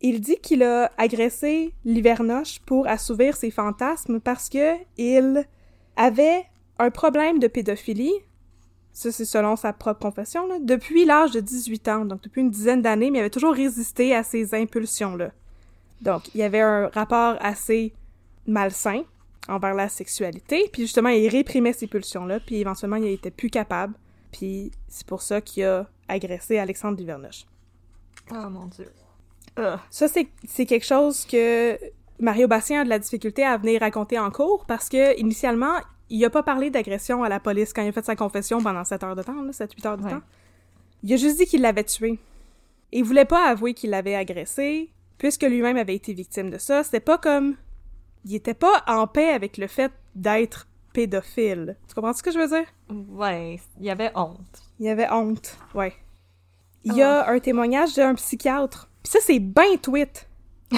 [0.02, 5.46] Il dit qu'il a agressé Livernoche pour assouvir ses fantasmes parce que il
[5.96, 6.46] avait
[6.80, 8.14] un problème de pédophilie,
[8.94, 12.50] ça c'est selon sa propre confession, là, depuis l'âge de 18 ans, donc depuis une
[12.50, 15.32] dizaine d'années, mais il avait toujours résisté à ces impulsions-là.
[16.02, 17.94] Donc, il y avait un rapport assez
[18.48, 19.04] malsain
[19.48, 23.94] envers la sexualité, puis justement, il réprimait ces pulsions-là, puis éventuellement, il était plus capable,
[24.32, 27.46] puis c'est pour ça qu'il a agressé Alexandre Livernoche.
[28.32, 28.92] Oh mon dieu.
[29.90, 31.78] Ça, c'est quelque chose que
[32.20, 35.74] Mario Bastien a de la difficulté à venir raconter en cours parce que, initialement,
[36.10, 38.84] il a pas parlé d'agression à la police quand il a fait sa confession pendant
[38.84, 40.12] 7 heures de temps, 7-8 heures de Ouais.
[40.12, 40.22] temps.
[41.04, 42.20] Il a juste dit qu'il l'avait tué.
[42.92, 46.84] Et il voulait pas avouer qu'il l'avait agressé, puisque lui-même avait été victime de ça.
[46.84, 47.56] C'était pas comme
[48.26, 51.78] il était pas en paix avec le fait d'être pédophile.
[51.88, 52.68] Tu comprends ce que je veux dire?
[52.90, 54.64] Ouais, il y avait honte.
[54.80, 55.94] Il y avait honte, ouais.
[56.84, 58.90] Il y a un témoignage d'un psychiatre.
[59.04, 60.28] Puis ça, c'est ben tweet.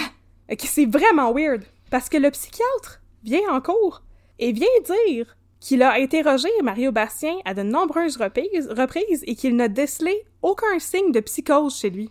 [0.51, 1.63] Ok, c'est vraiment weird.
[1.89, 4.03] Parce que le psychiatre vient en cours
[4.39, 9.55] et vient dire qu'il a interrogé Mario Bastien à de nombreuses reprises, reprises et qu'il
[9.55, 12.09] n'a décelé aucun signe de psychose chez lui.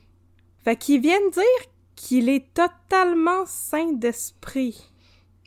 [0.64, 4.90] Fait qu'il vient dire qu'il est totalement sain d'esprit.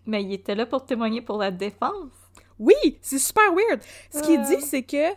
[0.05, 2.11] Mais il était là pour témoigner pour la défense.
[2.59, 3.81] Oui, c'est super weird.
[4.13, 4.43] Ce qu'il Euh.
[4.43, 5.13] dit, c'est que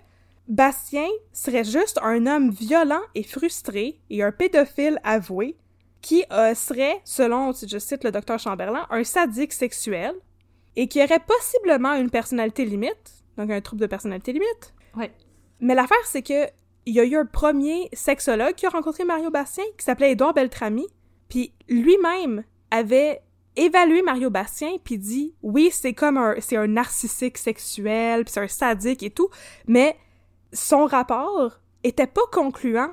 [0.49, 5.57] Bastien serait juste un homme violent et frustré et un pédophile avoué
[6.01, 10.15] qui euh, serait, selon, si je cite le docteur Chamberlain, un sadique sexuel
[10.77, 14.75] et qui aurait possiblement une personnalité limite, donc un trouble de personnalité limite.
[14.97, 15.13] Ouais.
[15.61, 16.47] Mais l'affaire, c'est que
[16.87, 20.33] il y a eu un premier sexologue qui a rencontré Mario Bastien, qui s'appelait Édouard
[20.33, 20.87] Beltrami,
[21.29, 23.21] puis lui-même avait
[23.59, 28.41] évalué Mario Bastien, puis dit oui, c'est comme un, c'est un narcissique sexuel, puis c'est
[28.41, 29.29] un sadique et tout,
[29.67, 29.97] mais
[30.53, 32.91] son rapport était pas concluant,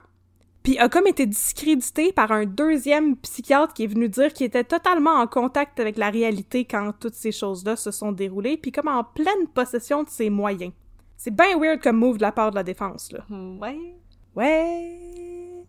[0.63, 4.63] puis a comme été discrédité par un deuxième psychiatre qui est venu dire qu'il était
[4.63, 8.87] totalement en contact avec la réalité quand toutes ces choses-là se sont déroulées, puis comme
[8.87, 10.73] en pleine possession de ses moyens.
[11.17, 13.25] C'est bien weird comme move de la part de la défense, là.
[13.29, 13.77] Ouais.
[14.35, 14.99] Ouais.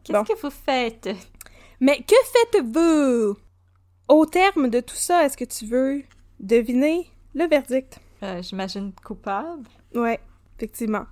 [0.02, 0.24] Qu'est-ce Bon.
[0.24, 1.08] que vous faites?
[1.80, 2.14] Mais que
[2.52, 3.36] faites-vous?
[4.08, 6.02] Au terme de tout ça, est-ce que tu veux
[6.40, 7.98] deviner le verdict?
[8.22, 9.66] Euh, J'imagine coupable.
[9.94, 10.20] Ouais,
[10.56, 11.04] effectivement.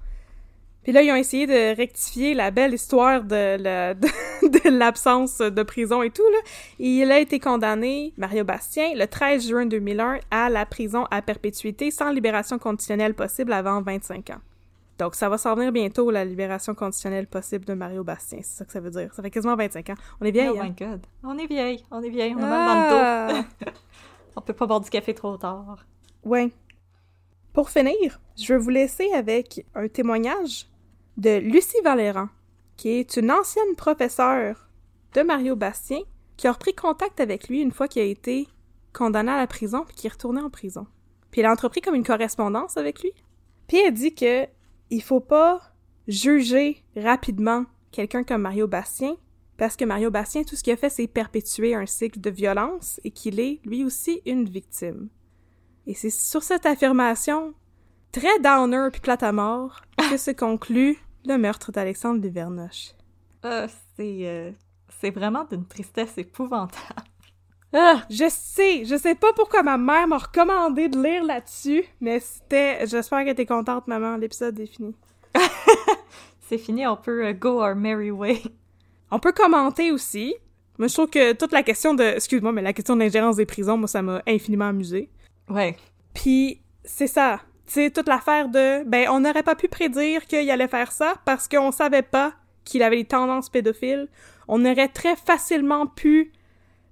[0.84, 4.06] Puis là, ils ont essayé de rectifier la belle histoire de la- de,
[4.42, 6.38] de l'absence de prison et tout, là.
[6.78, 11.90] Il a été condamné, Mario Bastien, le 13 juin 2001 à la prison à perpétuité
[11.90, 14.40] sans libération conditionnelle possible avant 25 ans.
[14.98, 18.38] Donc, ça va s'en venir bientôt, la libération conditionnelle possible de Mario Bastien.
[18.42, 19.12] C'est ça que ça veut dire.
[19.14, 19.94] Ça fait quasiment 25 ans.
[20.20, 20.68] On est vieille, oh hein?
[20.68, 21.04] my god.
[21.24, 23.42] On est vieille, on est vieille, on a mal dans le Ah!
[23.64, 23.70] dos.
[24.36, 25.84] on peut pas boire du café trop tard.
[26.24, 26.50] Ouais.
[27.52, 30.66] Pour finir, je vais vous laisser avec un témoignage
[31.16, 32.28] de Lucie Valéran,
[32.76, 34.68] qui est une ancienne professeure
[35.14, 36.00] de Mario Bastien,
[36.36, 38.48] qui a repris contact avec lui une fois qu'il a été
[38.92, 40.86] condamné à la prison, puis qui est retourné en prison.
[41.30, 43.12] Puis elle a entrepris comme une correspondance avec lui.
[43.68, 44.46] Puis elle dit que
[44.90, 45.60] il faut pas
[46.08, 49.16] juger rapidement quelqu'un comme Mario Bastien,
[49.56, 53.00] parce que Mario Bastien, tout ce qu'il a fait, c'est perpétuer un cycle de violence
[53.04, 55.08] et qu'il est, lui aussi, une victime.
[55.86, 57.54] Et c'est sur cette affirmation
[58.10, 62.92] très downer puis plate à mort que se conclut le meurtre d'Alexandre Livernoche.
[63.42, 63.66] Ah,
[64.00, 64.52] euh,
[65.00, 67.02] c'est vraiment d'une tristesse épouvantable.
[67.76, 72.20] Ah, je sais, je sais pas pourquoi ma mère m'a recommandé de lire là-dessus, mais
[72.20, 74.94] c'était, j'espère que t'es contente, maman, l'épisode est fini.
[76.48, 78.40] C'est fini, on peut euh, go our merry way.
[79.10, 80.36] On peut commenter aussi.
[80.78, 83.46] Moi, je trouve que toute la question de, excuse-moi, mais la question de l'ingérence des
[83.46, 85.10] prisons, moi, ça m'a infiniment amusé.
[85.48, 85.76] Ouais.
[86.14, 87.40] Puis c'est ça.
[87.66, 91.14] Tu sais, toute l'affaire de, ben, on n'aurait pas pu prédire qu'il allait faire ça
[91.24, 94.08] parce qu'on savait pas qu'il avait des tendances pédophiles.
[94.46, 96.32] On aurait très facilement pu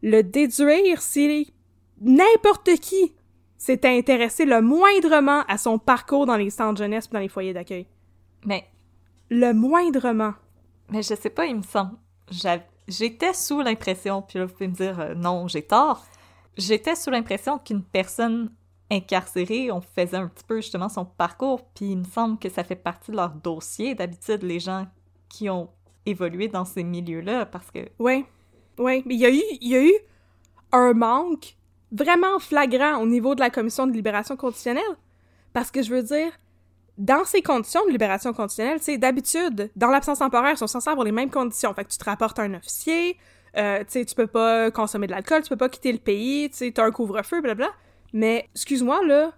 [0.03, 1.53] le déduire si
[2.01, 3.15] n'importe qui
[3.57, 7.53] s'était intéressé le moindrement à son parcours dans les centres jeunesse pis dans les foyers
[7.53, 7.87] d'accueil.
[8.45, 8.67] Mais,
[9.31, 10.35] Le moindrement.
[10.91, 11.97] mais je sais pas, il me semble.
[12.89, 16.05] J'étais sous l'impression, puis là, vous pouvez me dire euh, non, j'ai tort.
[16.57, 18.51] J'étais sous l'impression qu'une personne
[18.91, 22.65] incarcérée, on faisait un petit peu justement son parcours, puis il me semble que ça
[22.65, 23.95] fait partie de leur dossier.
[23.95, 24.87] D'habitude, les gens
[25.29, 25.71] qui ont
[26.05, 28.25] évolué dans ces milieux-là, parce que Ouais.
[28.79, 29.03] Ouais.
[29.07, 29.95] Mais il y a eu, il y a eu
[30.73, 31.57] un manque
[31.91, 34.83] vraiment flagrant au niveau de la commission de libération conditionnelle.
[35.53, 36.33] Parce que je veux dire,
[36.99, 40.91] dans ces conditions de libération conditionnelle, tu sais, d'habitude, dans l'absence temporaire, ils sont censés
[40.91, 41.73] avoir les mêmes conditions.
[41.75, 43.19] Fait que tu te rapportes un officier,
[43.57, 46.49] euh, tu sais, tu peux pas consommer de l'alcool, tu peux pas quitter le pays,
[46.51, 47.73] tu sais, t'as un couvre-feu, blablabla.
[48.15, 49.33] Mais, excuse-moi, là,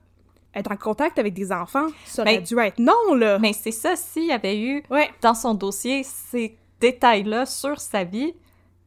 [0.54, 3.38] être en contact avec des enfants, ça aurait Ben, dû être non, là!
[3.40, 8.04] Mais c'est ça, s'il y avait eu Ouais, dans son dossier ces détails-là sur sa
[8.04, 8.34] vie,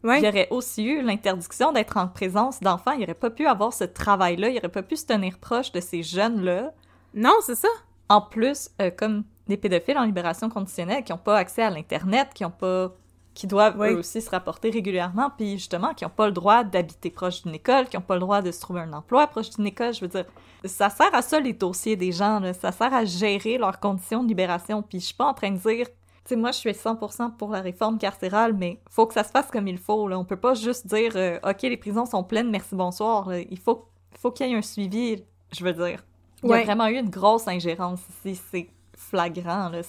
[0.04, 0.20] ouais.
[0.20, 2.92] il y aurait aussi eu l'interdiction d'être en présence d'enfants.
[2.92, 5.80] Il n'aurait pas pu avoir ce travail-là, il n'aurait pas pu se tenir proche de
[5.80, 6.74] ces jeunes-là.
[7.14, 7.70] Non, c'est ça.
[8.10, 12.30] En plus, euh, comme des pédophiles en libération conditionnelle qui n'ont pas accès à l'Internet,
[12.34, 12.92] qui ont pas
[13.34, 13.90] qui doivent Oui.
[13.90, 17.54] eux aussi se rapporter régulièrement, puis justement, qui n'ont pas le droit d'habiter proche d'une
[17.54, 20.02] école, qui n'ont pas le droit de se trouver un emploi proche d'une école, je
[20.02, 20.26] veux dire,
[20.66, 22.54] ça sert à ça les dossiers des gens, là.
[22.56, 25.58] ça sert à gérer leurs conditions de libération, puis je suis pas en train de
[25.58, 25.86] dire,
[26.30, 29.48] sais, moi je suis 100% pour la réforme carcérale, mais faut que ça se fasse
[29.52, 30.18] comme il faut, là.
[30.18, 33.40] on peut pas juste dire, euh, ok, les prisons sont pleines, merci, bonsoir, là.
[33.40, 33.86] il faut,
[34.18, 35.24] faut qu'il y ait un suivi,
[35.56, 36.04] je veux dire.
[36.44, 39.82] Il y a vraiment eu une grosse ingérence ici, c'est flagrant, là.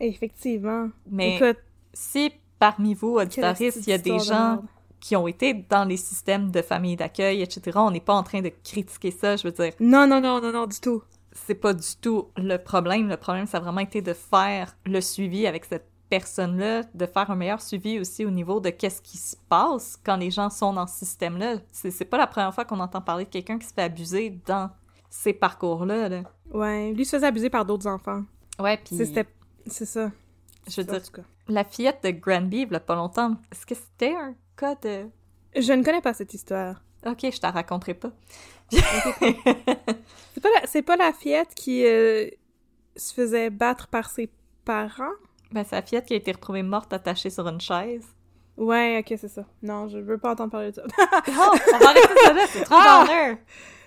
[0.00, 0.88] Effectivement.
[1.10, 1.58] Mais Écoute,
[1.92, 4.62] si parmi vous, quelle auditoristes, il y a des de gens
[5.00, 7.72] qui ont été dans les systèmes de famille d'accueil, etc.
[7.76, 9.72] On n'est pas en train de critiquer ça, je veux dire.
[9.80, 11.02] Non, non, non, non, non, du tout.
[11.32, 13.08] C'est pas du tout le problème.
[13.08, 17.30] Le problème, ça a vraiment été de faire le suivi avec cette personne-là, de faire
[17.30, 20.74] un meilleur suivi aussi au niveau de qu'est-ce qui se passe quand les gens sont
[20.74, 21.56] dans ce système-là.
[21.72, 24.70] C'est pas la première fois qu'on entend parler de quelqu'un qui se fait abuser dans
[25.08, 26.10] ces parcours-là.
[26.10, 26.22] Là.
[26.52, 28.24] Ouais, lui se faisait abuser par d'autres enfants.
[28.58, 29.26] Ouais, puis C'est c'était-
[29.66, 30.10] c'est ça.
[30.68, 31.22] je veux dire, tout cas.
[31.48, 35.06] la fillette de Granby, il y a pas longtemps, est-ce que c'était un cas de...
[35.56, 36.82] Je ne connais pas cette histoire.
[37.06, 38.10] Ok, je t'en raconterai pas.
[38.70, 42.28] C'est pas la, c'est pas la fillette qui euh,
[42.96, 44.30] se faisait battre par ses
[44.64, 45.12] parents?
[45.50, 48.04] Ben, c'est la fillette qui a été retrouvée morte attachée sur une chaise.
[48.56, 49.44] Ouais, ok, c'est ça.
[49.62, 50.82] Non, je veux pas entendre parler de ça.
[51.28, 53.04] Oh, on va arrêter ça là, c'est trop Ah!
[53.06, 53.38] downer.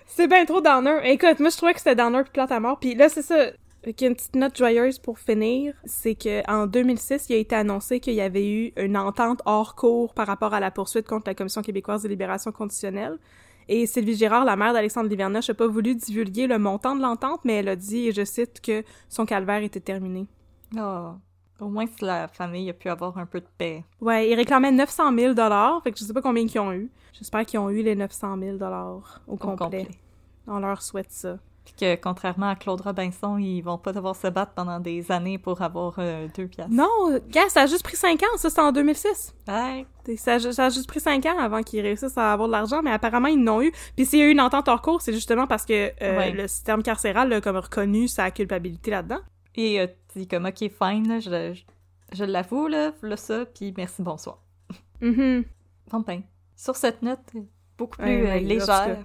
[0.06, 1.00] c'est bien trop downer.
[1.04, 2.78] Écoute, moi je trouvais que c'était downer puis plate à mort.
[2.78, 3.46] Puis là, c'est ça.
[3.86, 8.14] Une petite note joyeuse pour finir, c'est que en 2006, il a été annoncé qu'il
[8.14, 11.62] y avait eu une entente hors cours par rapport à la poursuite contre la Commission
[11.62, 13.16] québécoise de libération conditionnelle.
[13.68, 17.40] Et Sylvie Girard, la mère d'Alexandre Livernoche, n'a pas voulu divulguer le montant de l'entente,
[17.44, 20.26] mais elle a dit, et je cite, que son calvaire était terminé.
[20.76, 21.12] Oh.
[21.60, 23.84] Au moins, si la famille a pu avoir un peu de paix.
[24.00, 26.90] Ouais, ils réclamaient 900 000 dollars, fait que je sais pas combien ils ont eu.
[27.12, 29.84] J'espère qu'ils ont eu les 900 000 dollars au, Au complet.
[29.84, 29.88] complet.
[30.48, 31.38] On leur souhaite ça.
[31.66, 35.36] Puis que, contrairement à Claude Robinson, ils vont pas devoir se battre pendant des années
[35.36, 36.72] pour avoir euh, deux piastres.
[36.72, 36.88] Non,
[37.28, 39.34] gars, ça a juste pris 5 ans, ça c'était en 2006.
[39.48, 39.84] Ouais.
[40.16, 42.92] Ça, ça a juste pris 5 ans avant qu'ils réussissent à avoir de l'argent, mais
[42.92, 43.72] apparemment ils l'ont eu.
[43.96, 46.30] Puis s'il y a eu une entente hors cours, c'est justement parce que euh, Ouais.
[46.30, 49.20] le système carcéral a comme reconnu sa culpabilité là-dedans.
[49.56, 51.62] Et euh, dis comme, ok, fine, là, je, je,
[52.16, 54.38] je l'avoue, là, là ça, puis merci, bonsoir.
[55.00, 55.44] Mhm.
[55.90, 56.22] Bon ben,
[56.54, 57.18] sur cette note
[57.76, 58.98] beaucoup plus Ouais, euh, ouais, légère.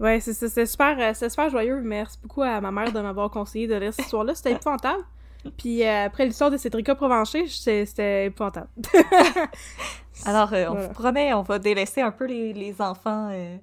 [0.00, 1.80] Ouais, c'est super, euh, c'est super joyeux.
[1.80, 4.34] Merci beaucoup à ma mère de m'avoir conseillé de lire cette histoire-là.
[4.34, 5.04] C'était épouvantable.
[5.58, 8.68] Puis euh, après l'histoire de Cédrica Provencher, c'était épouvantable.
[10.24, 10.86] Alors, euh, on Voilà.
[10.86, 13.56] vous promet, on va délaisser un peu les, les enfants, euh,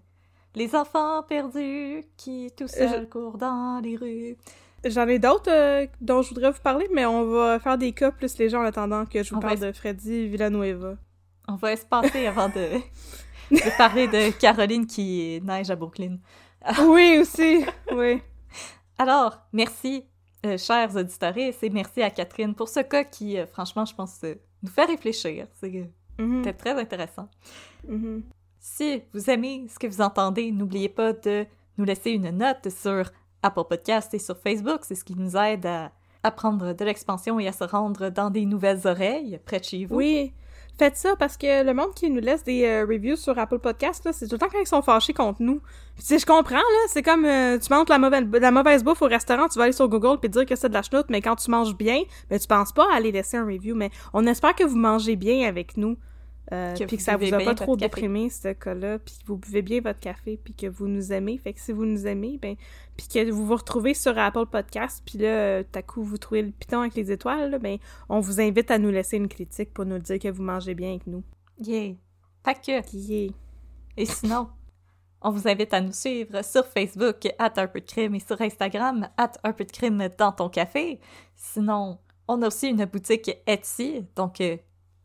[0.56, 4.38] les enfants perdus qui tout seuls courent dans les rues.
[4.86, 8.38] J'en ai d'autres dont je voudrais vous parler, mais on va faire des cas plus
[8.38, 10.96] légers en attendant que je vous On parle de Freddy Villanueva.
[11.48, 12.68] On va espacer avant de,
[13.52, 16.18] de parler de Caroline qui neige à Brooklyn.
[16.88, 18.22] oui, aussi, oui.
[18.98, 20.06] Alors, merci,
[20.46, 24.20] euh, chers auditeurs, et merci à Catherine pour ce cas qui, euh, franchement, je pense,
[24.24, 25.48] euh, nous fait réfléchir.
[25.60, 25.90] C'est
[26.20, 27.30] Mhm, c'était très intéressant.
[27.88, 28.24] mhm.
[28.60, 31.46] Si vous aimez ce que vous entendez, n'oubliez pas de
[31.78, 33.10] nous laisser une note sur
[33.42, 34.82] Apple Podcast et sur Facebook.
[34.84, 35.94] C'est ce qui nous aide à,
[36.24, 39.86] à prendre de l'expansion et à se rendre dans des nouvelles oreilles près de chez
[39.86, 39.96] vous.
[39.96, 40.34] Oui,
[40.80, 44.06] faites ça parce que le monde qui nous laisse des euh, reviews sur Apple Podcast,
[44.06, 45.62] là, c'est tout le temps quand ils sont fâchés contre nous.
[45.98, 48.00] Sais, je comprends, là, c'est comme euh, tu manges la
[48.52, 50.82] mauvaise, bouffe au restaurant, tu vas aller sur Google puis dire que c'est de la
[50.82, 53.76] chenoute, mais quand tu manges bien, ben, tu penses pas à aller laisser un review.
[53.76, 55.98] Mais on espère que vous mangez bien avec nous.
[56.52, 59.62] Euh, puis que ça vous a pas trop déprimé ce cas-là, puis que vous buvez
[59.62, 61.38] bien votre café, puis que vous nous aimez.
[61.38, 62.56] Fait que si vous nous aimez, ben
[62.98, 66.18] puis que vous vous retrouvez sur Apple Podcast, puis là, euh, tout à coup, vous
[66.18, 67.78] trouvez le piton avec les étoiles, là, ben
[68.10, 70.90] on vous invite à nous laisser une critique pour nous dire que vous mangez bien
[70.90, 71.24] avec nous.
[71.62, 71.94] Yeah.
[72.44, 72.82] Pas que.
[72.96, 73.32] Yeah.
[73.98, 74.48] Et sinon,
[75.22, 78.42] on vous invite à nous suivre sur Facebook, at un peu de crime, et sur
[78.42, 81.00] Instagram, at un peu de crime dans ton café.
[81.36, 84.58] Sinon, on a aussi une boutique Etsy, donc euh,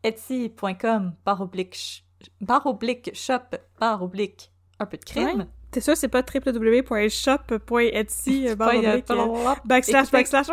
[0.05, 2.03] etsy.com barre oblique,
[2.41, 3.39] barre oblique shop,
[3.79, 5.39] barre oblique un peu de crime.
[5.39, 5.45] Ouais.
[5.71, 8.55] T'es sûr c'est pas www.shop.etsy euh, euh,
[9.65, 10.47] backslash backslash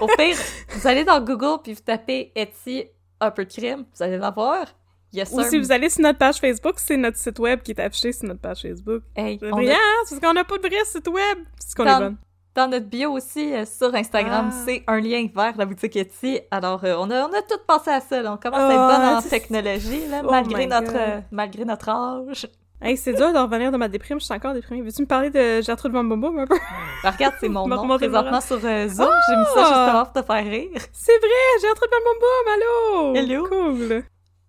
[0.00, 0.36] Au pire,
[0.70, 2.84] vous allez dans Google puis vous tapez Etsy
[3.20, 4.66] un peu de crime, vous allez l'avoir.
[5.12, 7.80] Yes, ou si vous allez sur notre page Facebook c'est notre site web qui est
[7.80, 9.76] affiché sur notre page Facebook Hey, a- hein,
[10.06, 12.16] c'est parce qu'on a pas de vrai site web c'est qu'on est bonne
[12.54, 14.62] Dans notre bio aussi, euh, sur Instagram, Ah.
[14.66, 16.40] c'est un lien vers la boutique Etsy.
[16.50, 18.20] Alors, euh, on, a, on a tout pensé à ça.
[18.20, 18.32] là.
[18.34, 21.88] On commence à être Oh, bonne en technologie, là, Oh malgré, notre, euh, malgré notre
[21.88, 22.46] âge.
[22.82, 25.30] hey c'est dur de revenir de ma déprime je suis encore déprimée veux-tu me parler
[25.30, 26.58] de Gertrude Van Boom un peu?
[27.02, 28.68] Ben, regarde, c'est mon nom présentement sur Zoom.
[28.68, 29.64] J'ai mis ça Ah!
[29.68, 30.80] justement pour te faire rire.
[30.92, 33.14] c'est vrai Gertrude Van Boom allô?
[33.16, 33.46] Hello.
[33.48, 34.04] cool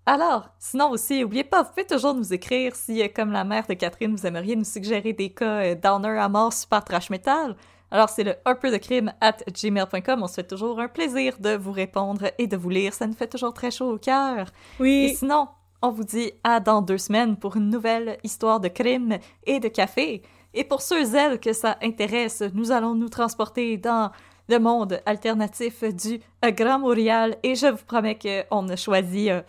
[0.06, 3.76] Alors, sinon aussi, oubliez pas, vous pouvez toujours nous écrire si, comme la mère de
[3.76, 7.56] Catherine, vous aimeriez nous suggérer des cas downer à mort super trash metal.
[7.94, 10.24] Alors, c'est le un peu de crime at gmail.com.
[10.24, 12.92] On se fait toujours un plaisir de vous répondre et de vous lire.
[12.92, 14.48] Ça nous fait toujours très chaud au cœur.
[14.80, 15.48] Et oui sinon,
[15.84, 19.68] on vous dit à dans deux semaines pour une nouvelle histoire de crime et de
[19.68, 20.24] café.
[20.56, 24.12] Et pour ceux elles que ça intéresse, nous allons nous transporter dans
[24.50, 29.42] le monde alternatif du euh, Grand Montréal et je vous promets qu'on a choisi euh,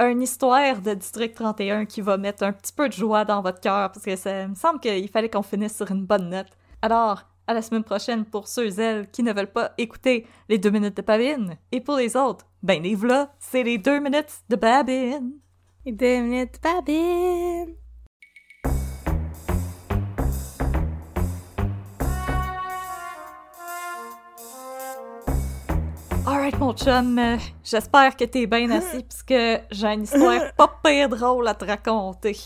[0.00, 3.60] une histoire de District 31 qui va mettre un petit peu de joie dans votre
[3.60, 6.48] cœur parce que ça me semble qu'il fallait qu'on finisse sur une bonne note.
[6.80, 10.70] Alors, à la semaine prochaine pour ceux elles qui ne veulent pas écouter les deux
[10.70, 11.56] minutes de Babine.
[11.70, 15.32] Et pour les autres, ben les v'là, c'est les deux minutes de Babine.
[15.84, 17.74] Et deux minutes, babine.
[26.24, 29.34] Alright, mon chum, euh, j'espère que t'es bien assis, puisque
[29.72, 32.38] j'ai une histoire pas pire drôle à te raconter.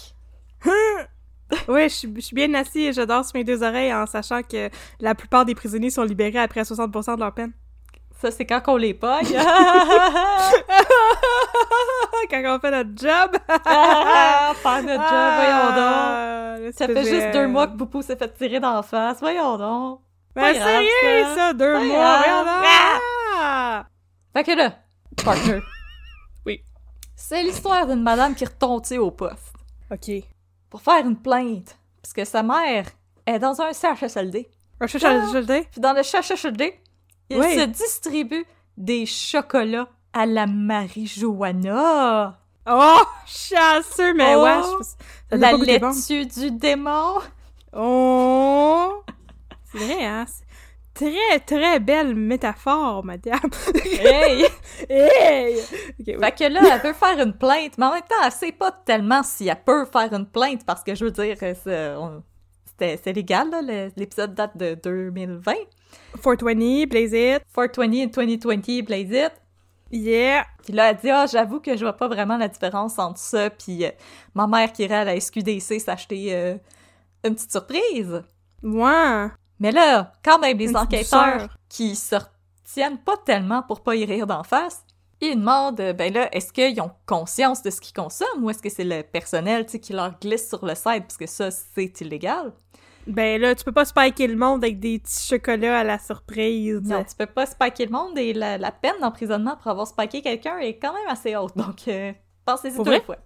[1.68, 4.06] Oui, je suis- je suis bien assis et je dors sur mes deux oreilles en
[4.06, 4.68] sachant que
[5.00, 7.52] la plupart des prisonniers sont libérés après 60% de leur peine.
[8.20, 9.26] Ça, c'est quand qu'on les pogne.
[12.30, 13.36] Quand on fait notre job!
[13.66, 15.78] Ah, faire notre job, voyons donc.
[15.78, 20.00] Ah, Ça fait juste deux mois que Poupou s'est fait tirer d'en face, voyons donc.
[20.34, 20.88] Ben sérieux,
[21.24, 21.34] ça.
[21.34, 22.64] ça, deux mois, voyons donc!
[23.38, 23.86] Ah!
[24.34, 24.72] Fait que là,
[25.24, 25.60] partner.
[26.44, 26.62] Oui.
[27.14, 29.54] C'est l'histoire d'une madame qui retontit au poste
[29.90, 30.10] Ok.
[30.70, 32.86] Pour faire une plainte, parce que sa mère
[33.26, 34.48] est dans un CHSLD.
[34.80, 35.62] Un chat, chat.
[35.70, 36.78] Puis dans le CHSLD,
[37.30, 37.54] il Oui.
[37.58, 38.44] se distribue
[38.76, 42.38] des chocolats à la marijuana.
[42.68, 44.80] Oh, chasseux, mais Oh!
[45.30, 47.18] Ça doit La laitue du démon.
[47.72, 49.02] Oh!
[49.64, 50.24] C'est vrai, hein?
[50.96, 53.50] Très, très belle métaphore, madame.
[53.84, 54.46] Hey!
[54.88, 55.58] hey!
[56.00, 56.16] Ok, oui.
[56.18, 58.72] Fait que là, elle veut faire une plainte, mais en même temps, elle sait pas
[58.72, 61.36] tellement si elle peut faire une plainte, parce que je veux dire,
[62.78, 65.52] c'est légal, l'épisode date de 2020.
[66.22, 67.42] 420, Blaze It.
[67.54, 69.32] 420 et 2020, Blaze It.
[69.92, 70.46] Yeah!
[70.64, 73.50] Puis là, elle dit, ah, j'avoue que je vois pas vraiment la différence entre ça,
[73.50, 73.90] puis euh,
[74.34, 76.56] ma mère qui irait à la SQDC s'acheter euh,
[77.22, 78.22] une petite surprise.
[78.62, 79.28] Ouais!
[79.58, 84.26] Mais là, quand même, les enquêteurs qui se retiennent pas tellement pour pas y rire
[84.26, 84.84] d'en face,
[85.20, 88.62] ils demandent, euh, ben là, est-ce qu'ils ont conscience de ce qu'ils consomment ou est-ce
[88.62, 92.52] que c'est le personnel, qui leur glisse sur le site parce que ça, c'est illégal?
[93.06, 96.82] Ben là, tu peux pas spiker le monde avec des petits chocolats à la surprise.
[96.82, 100.22] Non, tu peux pas spiker le monde et la, la peine d'emprisonnement pour avoir spiké
[100.22, 102.12] quelqu'un est quand même assez haute, donc euh,
[102.44, 103.16] pensez-y deux fois.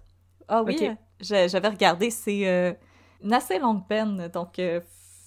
[0.47, 2.73] Ah oui, euh, j'avais regardé, c'est euh,
[3.23, 4.81] une assez longue peine, donc euh,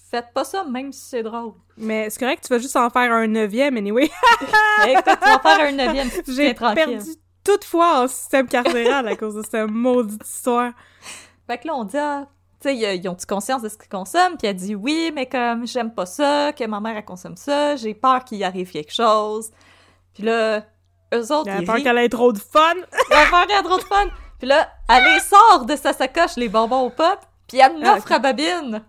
[0.09, 1.53] faites pas ça même si c'est drôle.
[1.77, 4.09] Mais c'est correct, tu vas juste en faire un neuvième, anyway.
[4.87, 7.11] Écoute, tu vas faire un neuvième si J'ai perdu
[7.43, 10.71] toute foi en système carcéral à cause de cette maudite histoire.
[11.47, 12.25] Fait que là, on dit, ah,
[12.61, 14.37] tu sais, ils- ils ont-tu conscience de ce qu'ils consomment?
[14.37, 17.75] Puis elle dit, oui, mais comme j'aime pas ça, que ma mère, elle consomme ça,
[17.75, 19.51] j'ai peur qu'il y arrive quelque chose.
[20.13, 20.63] Puis là,
[21.13, 22.73] eux autres, ils peur qu'elle ait trop de fun.
[23.11, 24.05] Elle va faire trop de fun.
[24.39, 27.95] Puis là, elle les sort de sa sacoche, les bonbons au pop, puis elle Ah,
[27.95, 28.83] m'offre à Babine.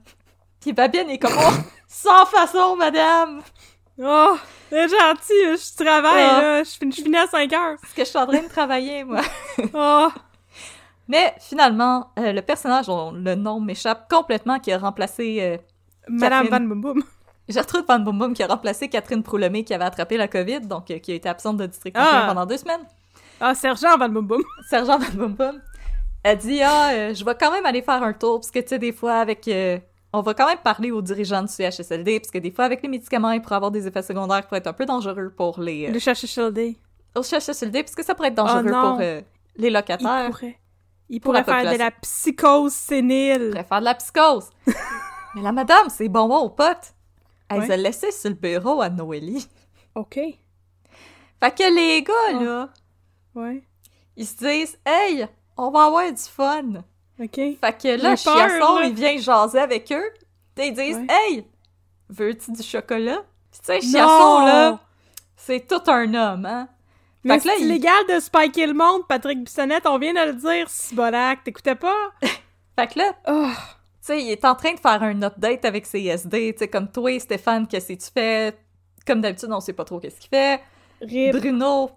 [0.61, 1.53] Puis Babine est comme, oh,
[1.89, 3.41] sans façon, madame!
[4.03, 4.37] Oh,
[4.69, 6.41] c'est gentil, je travaille, Ah.
[6.43, 6.65] là.
[6.65, 7.77] Je finis, je finis à 5 heures.
[7.81, 9.23] Parce que je suis en train de travailler, moi.
[9.75, 10.09] Oh,
[11.09, 15.57] Mais finalement, euh, le personnage dont le nom m'échappe complètement, qui a remplacé euh,
[16.09, 16.61] Madame Van.
[16.61, 17.03] Boom Boom.
[17.49, 20.91] Gertrude Van Boom Boom, qui a remplacé Catherine Proulemé, qui avait attrapé la COVID, donc
[20.91, 22.25] euh, qui a été absente de district Ah.
[22.27, 22.85] pendant deux semaines.
[23.41, 24.43] Ah, Sergent Van Boom Boom.
[24.69, 25.63] Sergent Van Boom Boom.
[26.23, 28.79] Elle dit Ah, je vais quand même aller faire un tour, parce que tu sais,
[28.79, 29.49] des fois, avec.
[30.19, 32.89] On va quand même parler aux dirigeants du CHSLD, parce que des fois, avec les
[32.89, 35.89] médicaments, ils pourraient avoir des effets secondaires qui pourraient être un peu dangereux pour les.
[35.89, 36.77] euh, Le CHSLD.
[37.15, 38.93] au CHSLD, parce que ça pourrait être dangereux Oh non.
[38.93, 39.21] pour euh,
[39.57, 40.27] les Il locataires.
[40.31, 40.59] pourrait.
[41.09, 43.51] Il Pour pourrait faire de la psychose sénile.
[43.51, 44.51] pourrait faire de la psychose.
[45.35, 46.95] Mais la madame, c'est bonbon aux potes.
[47.49, 49.47] Elle les a laissés sur le bureau à Noélie.
[49.95, 50.15] OK.
[50.15, 52.43] Fait que les gars, Oh.
[52.45, 52.69] là,
[53.35, 53.63] Ouais.
[54.17, 56.83] ils se disent Hey, on va avoir du fun.
[57.21, 57.35] OK.
[57.35, 60.11] Fait que là, Chiasson, il vient jaser avec eux.
[60.59, 61.07] Ils disent Ouais.
[61.09, 61.45] Hey,
[62.09, 63.23] veux-tu du chocolat?
[63.51, 64.79] Puis tu sais, Chiasson, là,
[65.37, 66.69] c'est tout un homme, hein.
[67.25, 69.87] Mais Fait que là, c'est il- illégal de spiker le monde, Patrick Bissonnette.
[69.87, 71.43] On vient de le dire, Sibolac.
[71.43, 72.13] T'écoutais pas?
[72.79, 73.49] Fait que là, Oh.
[73.51, 73.57] tu
[74.03, 76.89] sais, il est en train de faire un update avec ses SD, tu sais, comme
[76.91, 78.57] toi, Stéphane, qu'est-ce que tu fais?
[79.07, 80.61] Comme d'habitude, on sait pas trop qu'est-ce qu'il fait.
[81.01, 81.37] Rip.
[81.37, 81.91] Bruno,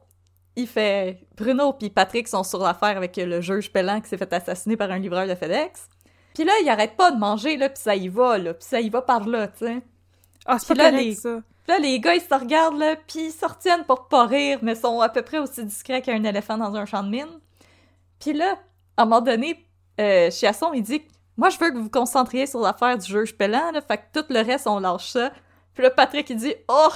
[0.62, 1.20] il fait...
[1.36, 4.92] Bruno puis Patrick sont sur l'affaire avec le juge Pellant qui s'est fait assassiner par
[4.92, 5.90] un livreur de FedEx.
[6.34, 8.80] Puis là, il arrête pas de manger, là, puis ça y va, là, puis ça
[8.80, 9.82] y va par là, tu sais.
[10.46, 11.42] Ah, c'est pas là, correct, les- ça.
[11.64, 14.60] Puis là, les gars, ils se regardent, là, puis ils se retiennent pour pas rire,
[14.62, 17.40] mais sont à peu près aussi discrets qu'un éléphant dans un champ de mine.
[18.20, 18.58] Puis là,
[18.96, 19.66] à un moment donné,
[20.00, 21.04] euh, Chiasson, il dit
[21.38, 24.20] «Moi, je veux que vous vous concentriez sur l'affaire du juge Pellant, là, fait que
[24.20, 25.32] tout le reste, on lâche ça.»
[25.74, 26.90] Puis là, Patrick, il dit «Oh!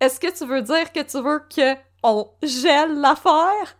[0.00, 3.76] Est-ce que tu veux dire que tu veux que on gèle l'affaire?»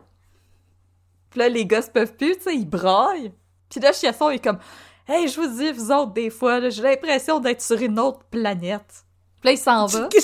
[1.30, 3.32] Puis là, les gars se peuvent plus, tu sais, ils braillent.
[3.70, 4.58] Puis là, Chiasson est comme
[5.08, 9.04] «Hey, je vous dis, vous autres, des fois, j'ai l'impression d'être sur une autre planète.»
[9.40, 10.08] Puis là, il s'en va.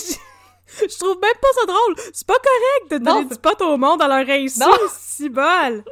[0.67, 1.95] Je trouve même pas ça drôle.
[2.13, 4.63] C'est pas correct de donner Non, du pot au monde à leur réussite.
[4.63, 4.73] Non.
[4.91, 5.85] si bol.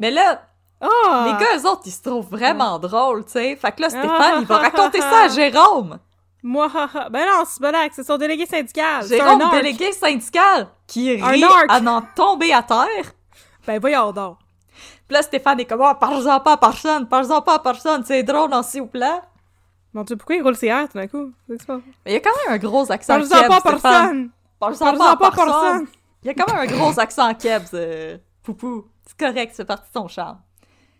[0.00, 0.42] Mais là,
[0.80, 1.24] Oh!
[1.26, 3.56] les gars, eux autres, ils se trouvent vraiment drôles, tu sais.
[3.56, 3.98] Fait que là, Ah.
[3.98, 5.98] Stéphane, il va raconter ça à Jérôme.
[6.42, 7.08] Moi, haha.
[7.10, 9.04] Ben non, c'est Sibolac, c'est son délégué syndical.
[9.04, 9.54] C'est un Jérôme, arc.
[9.54, 13.12] délégué syndical, qui Un rit à n'en tomber à terre.
[13.66, 14.38] Ben voyons donc.
[15.06, 18.22] Puis là, Stéphane est comme, oh, parle-en pas à personne, parle-en pas à personne, c'est
[18.22, 19.20] drôle en s'il vous plaît.
[19.94, 21.32] Mon dieu, pourquoi il roule ses airs tout d'un coup?
[21.48, 21.56] Mais
[22.06, 23.80] il y a quand même un gros accent Parle-en keb, pas Stéphane.
[23.80, 24.30] personne!
[24.60, 25.46] Parle-en pas personne.
[25.46, 25.86] personne!
[26.22, 27.62] Il y a quand même un gros accent keb,
[28.42, 28.84] poupou.
[29.06, 30.38] C'est correct, c'est parti de son charme.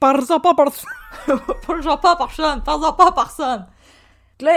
[0.01, 0.91] Parle-en pas personne!
[1.66, 3.66] Parle-en pas personne, parle-en pas à personne.
[4.41, 4.53] Là,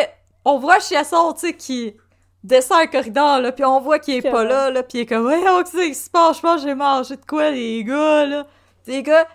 [0.46, 1.96] on voit Chiasson, tu sais, qui
[2.44, 5.06] descend un corridor, là, puis on voit qu'il est pas là, là, puis il est
[5.06, 6.38] comme, ouais, oh, qu'est-ce qui se passe?
[6.38, 8.48] Je pense j'ai mangé de quoi, les gars, là?
[8.88, 9.28] Les gars,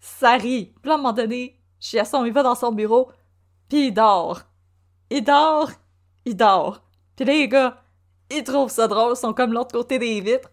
[0.00, 0.72] ça rit.
[0.80, 3.10] Puis là, à un moment donné, Chiasson, il va dans son bureau,
[3.68, 4.40] puis il dort.
[5.10, 5.70] Il dort,
[6.24, 6.80] il dort.
[7.16, 7.82] Puis les gars,
[8.30, 10.50] ils trouvent ça drôle, ils sont comme l'autre côté des vitres.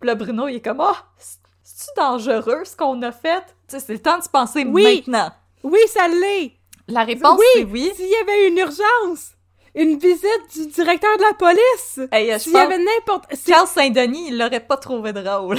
[0.00, 3.44] Puis là, Bruno, il est comme, ah, c'est-tu dangereux, ce qu'on a fait?
[3.68, 5.04] Tu sais, c'est le temps de se penser Oui.
[5.06, 5.30] maintenant.
[5.62, 6.52] Oui, ça l'est!
[6.88, 7.46] La réponse, oui!
[7.54, 7.92] c'est oui.
[7.94, 9.34] S'il y avait une urgence!
[9.74, 12.00] Une visite du directeur de la police!
[12.12, 13.26] Hey, S'il y avait n'importe...
[13.46, 15.58] Charles Saint-Denis, il l'aurait pas trouvé drôle.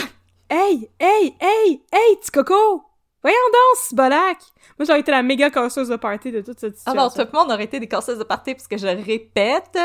[0.49, 0.89] Hey!
[0.99, 1.35] Hey!
[1.39, 1.81] Hey!
[1.91, 2.17] Hey!
[2.17, 2.83] Petit coco!
[3.21, 4.37] Voyons donc, Sibolac!
[4.77, 6.99] Moi, j'aurais été la méga casseuse de party de toute cette situation.
[6.99, 9.79] Alors, tout le monde aurait été des casseuses de party, puisque je répète,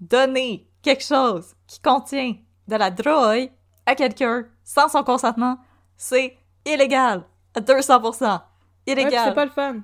[0.00, 2.34] donner quelque chose qui contient
[2.68, 3.50] de la drogue
[3.86, 5.56] à quelqu'un sans son consentement,
[5.96, 7.24] c'est illégal.
[7.54, 8.22] À 200%.
[8.22, 8.38] Ouais,
[8.84, 9.24] puis Illégal.
[9.28, 9.76] c'est pas le fun.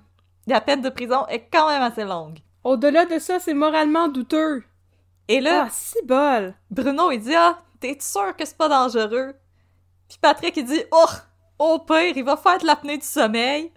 [0.47, 2.39] La peine de prison est quand même assez longue.
[2.67, 4.65] Au-delà de ça, c'est moralement douteux.
[5.29, 6.55] Et là, Ah, si bol!
[6.71, 9.35] Bruno, il dit Ah, t'es sûr que c'est pas dangereux?
[10.09, 11.07] Puis Patrick, il dit Oh,
[11.59, 13.71] au pire, il va faire de l'apnée du sommeil.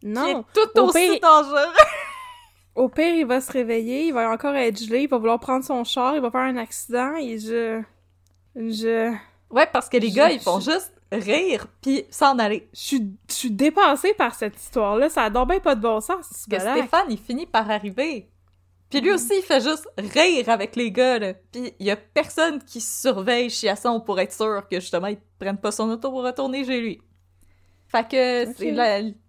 [0.00, 0.44] qui est Non!
[0.54, 1.72] tout Au aussi pire- dangereux.
[2.74, 5.64] Au pire, il va se réveiller, il va encore être gelé, il va vouloir prendre
[5.64, 7.82] son char, il va faire un accident, et je...
[8.54, 9.12] Je...
[9.50, 12.68] Ouais, parce que les Je- gars, ils font juste rire puis s'en aller.
[12.72, 12.98] Je
[13.28, 16.58] suis, dépassée par cette histoire-là, ça a donc ben pas de bon sens, Parce que.
[16.58, 18.30] Stéphane, il finit par arriver.
[18.90, 21.34] Puis lui aussi, il fait juste rire avec les gars, là.
[21.34, 25.60] Puis il y a personne qui surveille Chiasson pour être sûr que, justement, ils prennent
[25.60, 27.00] pas son auto pour retourner chez lui.
[27.86, 28.52] Fait que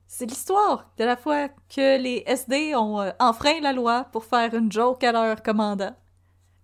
[0.07, 4.53] c'est l'histoire de la fois que les SD ont euh, enfreint la loi pour faire
[4.53, 5.95] une joke à leur commandant.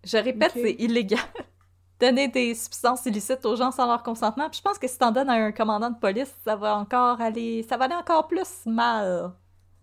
[0.03, 1.19] Je répète, c'est illégal.
[1.99, 4.49] Donner des substances illicites aux gens sans leur consentement.
[4.49, 7.19] Puis je pense que si t'en donnes à un commandant de police, ça va encore
[7.21, 7.65] aller...
[7.67, 9.31] Ça va aller encore plus mal.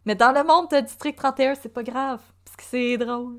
[0.05, 2.21] Mais dans le monde de District 31, c'est pas grave.
[2.45, 3.39] Parce que c'est drôle.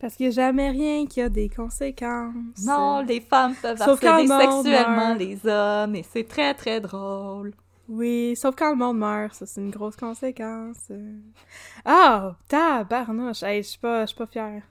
[0.00, 2.64] Parce qu'il y a jamais rien qui a des conséquences.
[2.64, 5.18] Non, les femmes peuvent Sauf harceler quand le monde sexuellement meurt.
[5.20, 5.94] les hommes.
[5.94, 7.54] Et c'est très, très drôle.
[7.88, 10.90] Oui, sauf quand le monde meurt, ça c'est une grosse conséquence.
[11.84, 13.42] Ah, tabarnouche!
[13.42, 14.62] Hey, je suis pas, je suis pas fière.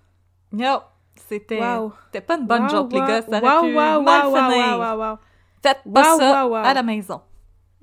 [0.54, 0.80] Yo,
[1.28, 1.94] c'était Wow.
[2.06, 3.22] c'était pas une bonne Wow, joke, les gars.
[3.22, 4.78] Ça aurait wow, pu wow, mal wow, finir.
[4.80, 5.18] wow, wow, wow.
[5.64, 7.22] Faites pas ça à la maison.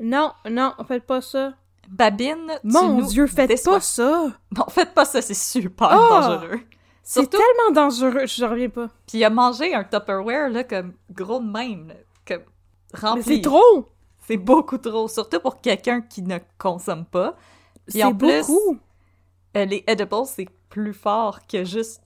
[0.00, 1.54] Non, non, faites pas ça.
[1.88, 3.74] Babine, tu Mon nous Dieu, faites déçois.
[3.74, 4.26] pas ça!
[4.56, 6.20] Non, faites pas ça, c'est super Ah!
[6.38, 6.60] dangereux.
[7.02, 8.88] C'est tellement dangereux, je reviens pas.
[9.06, 11.94] puis il a mangé un Tupperware, là, comme gros de même, là,
[12.26, 12.42] comme
[12.92, 13.22] Mais rempli.
[13.36, 13.88] c'est trop!
[14.26, 17.34] C'est beaucoup trop, surtout pour quelqu'un qui ne consomme pas.
[17.86, 18.78] Puis C'est en plus, beaucoup!
[19.56, 22.02] euh, les edibles, c'est plus fort que juste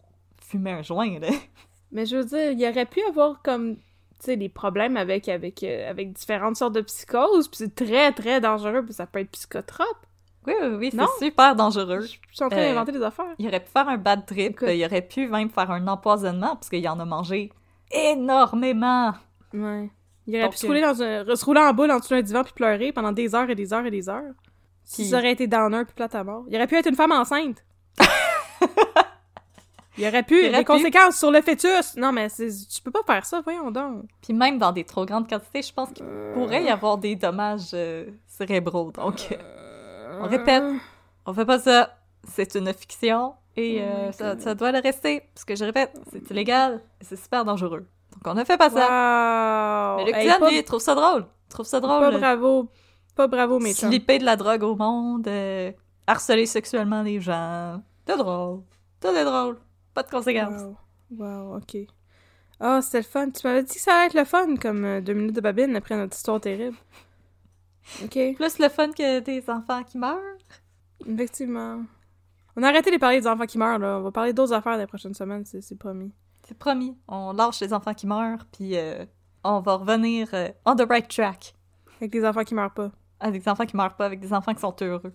[0.53, 1.29] fumer un joint, là.
[1.93, 3.83] Mais je veux dire, il y aurait pu avoir comme, tu
[4.21, 8.41] sais, des problèmes avec, avec, euh, avec différentes sortes de psychoses, puis c'est très, très
[8.41, 9.89] dangereux, puis ça peut être psychotrope.
[10.47, 12.01] Oui, oui, oui, c'est super dangereux.
[12.03, 13.35] Je suis en train Euh, d'inventer des affaires.
[13.39, 14.69] Il aurait pu faire un bad trip, Écoute.
[14.73, 17.53] il aurait pu même faire un empoisonnement, parce qu'il en a mangé
[17.93, 19.13] énormément.
[19.55, 19.91] Ouais.
[20.27, 22.23] Il aurait Donc, pu se rouler, dans un, se rouler en boule en dessous d'un
[22.23, 24.33] divan puis pleurer pendant des heures et des heures et des heures.
[24.85, 26.45] Si Puis- ça aurait été downer puis plate à mort.
[26.49, 27.63] Il aurait pu être une femme enceinte.
[29.99, 31.97] Il aurait pu, des conséquences sur le fœtus.
[31.97, 34.05] Non, mais c'est, tu peux pas faire ça, voyons donc.
[34.23, 37.71] Puis même dans des trop grandes quantités, je pense qu'il pourrait y avoir des dommages
[37.75, 38.91] euh, cérébraux.
[38.93, 40.65] Donc, euh, on répète,
[41.27, 41.97] on fait pas ça.
[42.27, 45.23] C'est une fiction et euh, ça, ça doit le rester.
[45.35, 47.87] Parce que je répète, c'est illégal et c'est super dangereux.
[48.13, 49.97] Donc on ne fait pas ça.
[49.97, 49.99] Wow!
[49.99, 51.27] Mais Luc Hey, pas, lui, il trouve ça drôle.
[51.47, 52.01] Il trouve ça drôle.
[52.01, 52.69] pas bravo.
[53.15, 53.75] Pas bravo, mes.
[53.75, 55.71] Slipper de la drogue au monde, euh,
[56.07, 57.83] harceler sexuellement les gens.
[58.07, 58.63] C'est drôle.
[59.01, 59.59] Tout est drôle.
[59.95, 60.63] Pas de conséquences.
[60.63, 60.77] Wow.
[61.19, 61.77] Wow, ok.
[62.61, 63.31] Ah, c'était le fun.
[63.31, 65.75] Tu m'avais dit que ça allait être le fun, comme euh, deux minutes de babine
[65.77, 66.77] après notre histoire terrible.
[68.05, 70.19] Ok, Plus le fun que des enfants qui meurent.
[71.07, 71.83] effectivement.
[72.57, 73.99] On a arrêté de parler des enfants qui meurent, là.
[73.99, 76.13] On va parler d'autres affaires les prochaines semaines, c'est promis.
[76.47, 76.97] C'est promis.
[77.09, 79.05] On lâche les enfants qui meurent, puis euh,
[79.43, 81.55] on va revenir euh, on the right track.
[81.99, 82.91] Avec des enfants qui meurent pas.
[83.21, 85.15] Avec des enfants qui meurent pas, avec des enfants qui sont heureux.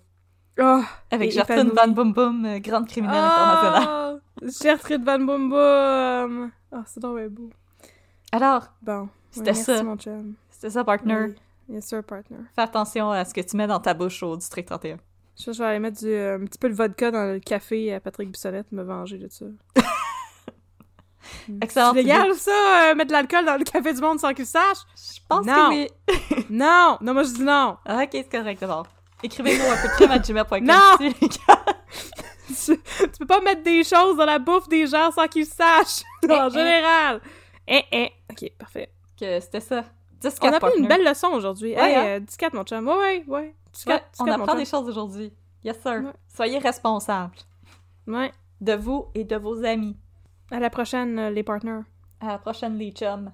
[0.60, 0.82] Ah!
[1.12, 1.72] Avec Gertrude.
[1.76, 4.22] Van Boom Boom, euh, grande criminelle internationale.
[4.42, 6.52] Gertrude Van Boom Boom!
[6.72, 7.50] Ah, c'est donc bien beau.
[8.32, 9.10] Alors, Bon.
[9.32, 9.82] C'était ça.
[10.50, 11.16] C'était ça, partner?
[11.70, 11.76] Oui.
[11.76, 12.38] Yes, sir, partner.
[12.56, 14.98] Fais attention à ce que tu mets dans ta bouche au District 31.
[15.40, 17.94] Je je vais aller mettre du, euh, un petit peu de vodka dans le café
[17.94, 19.46] à Patrick Bissonnette, me venger de ça.
[21.62, 21.92] Excellent.
[21.94, 22.52] C'est légal, ça,
[22.92, 24.86] euh, mettre de l'alcool dans le café du monde sans qu'ils sachent?
[24.96, 25.54] Je pense Non.
[25.54, 26.46] que oui.
[26.50, 26.98] Non!
[27.02, 27.78] Non, moi, je dis non!
[27.88, 28.88] ok, c'est correct, d'abord.
[29.22, 30.64] Écrivez-nous un peu de crème à gmail.com.
[30.64, 31.10] Non!
[32.48, 36.04] tu, tu peux pas mettre des choses dans la bouffe des gens sans qu'ils sachent!
[36.30, 36.52] en eh.
[36.52, 37.22] général!
[37.68, 38.12] Eh, eh!
[38.32, 38.90] Ok, parfait.
[39.20, 39.84] Que c'était ça.
[40.22, 41.76] 10 On a pris une belle leçon aujourd'hui.
[41.76, 42.06] Ouais, hey, hein?
[42.06, 42.88] euh, 10 mon chum.
[42.88, 43.56] Ouais, ouais, ouais.
[43.74, 45.32] 10 Ouais, on apprend des choses aujourd'hui.
[45.64, 46.04] Yes, sir.
[46.04, 46.14] Ouais.
[46.28, 47.36] Soyez responsables
[48.08, 48.32] Ouais.
[48.62, 49.98] de vous et de vos amis.
[50.50, 51.82] À la prochaine, euh, les partners.
[52.20, 53.32] À la prochaine, les chums.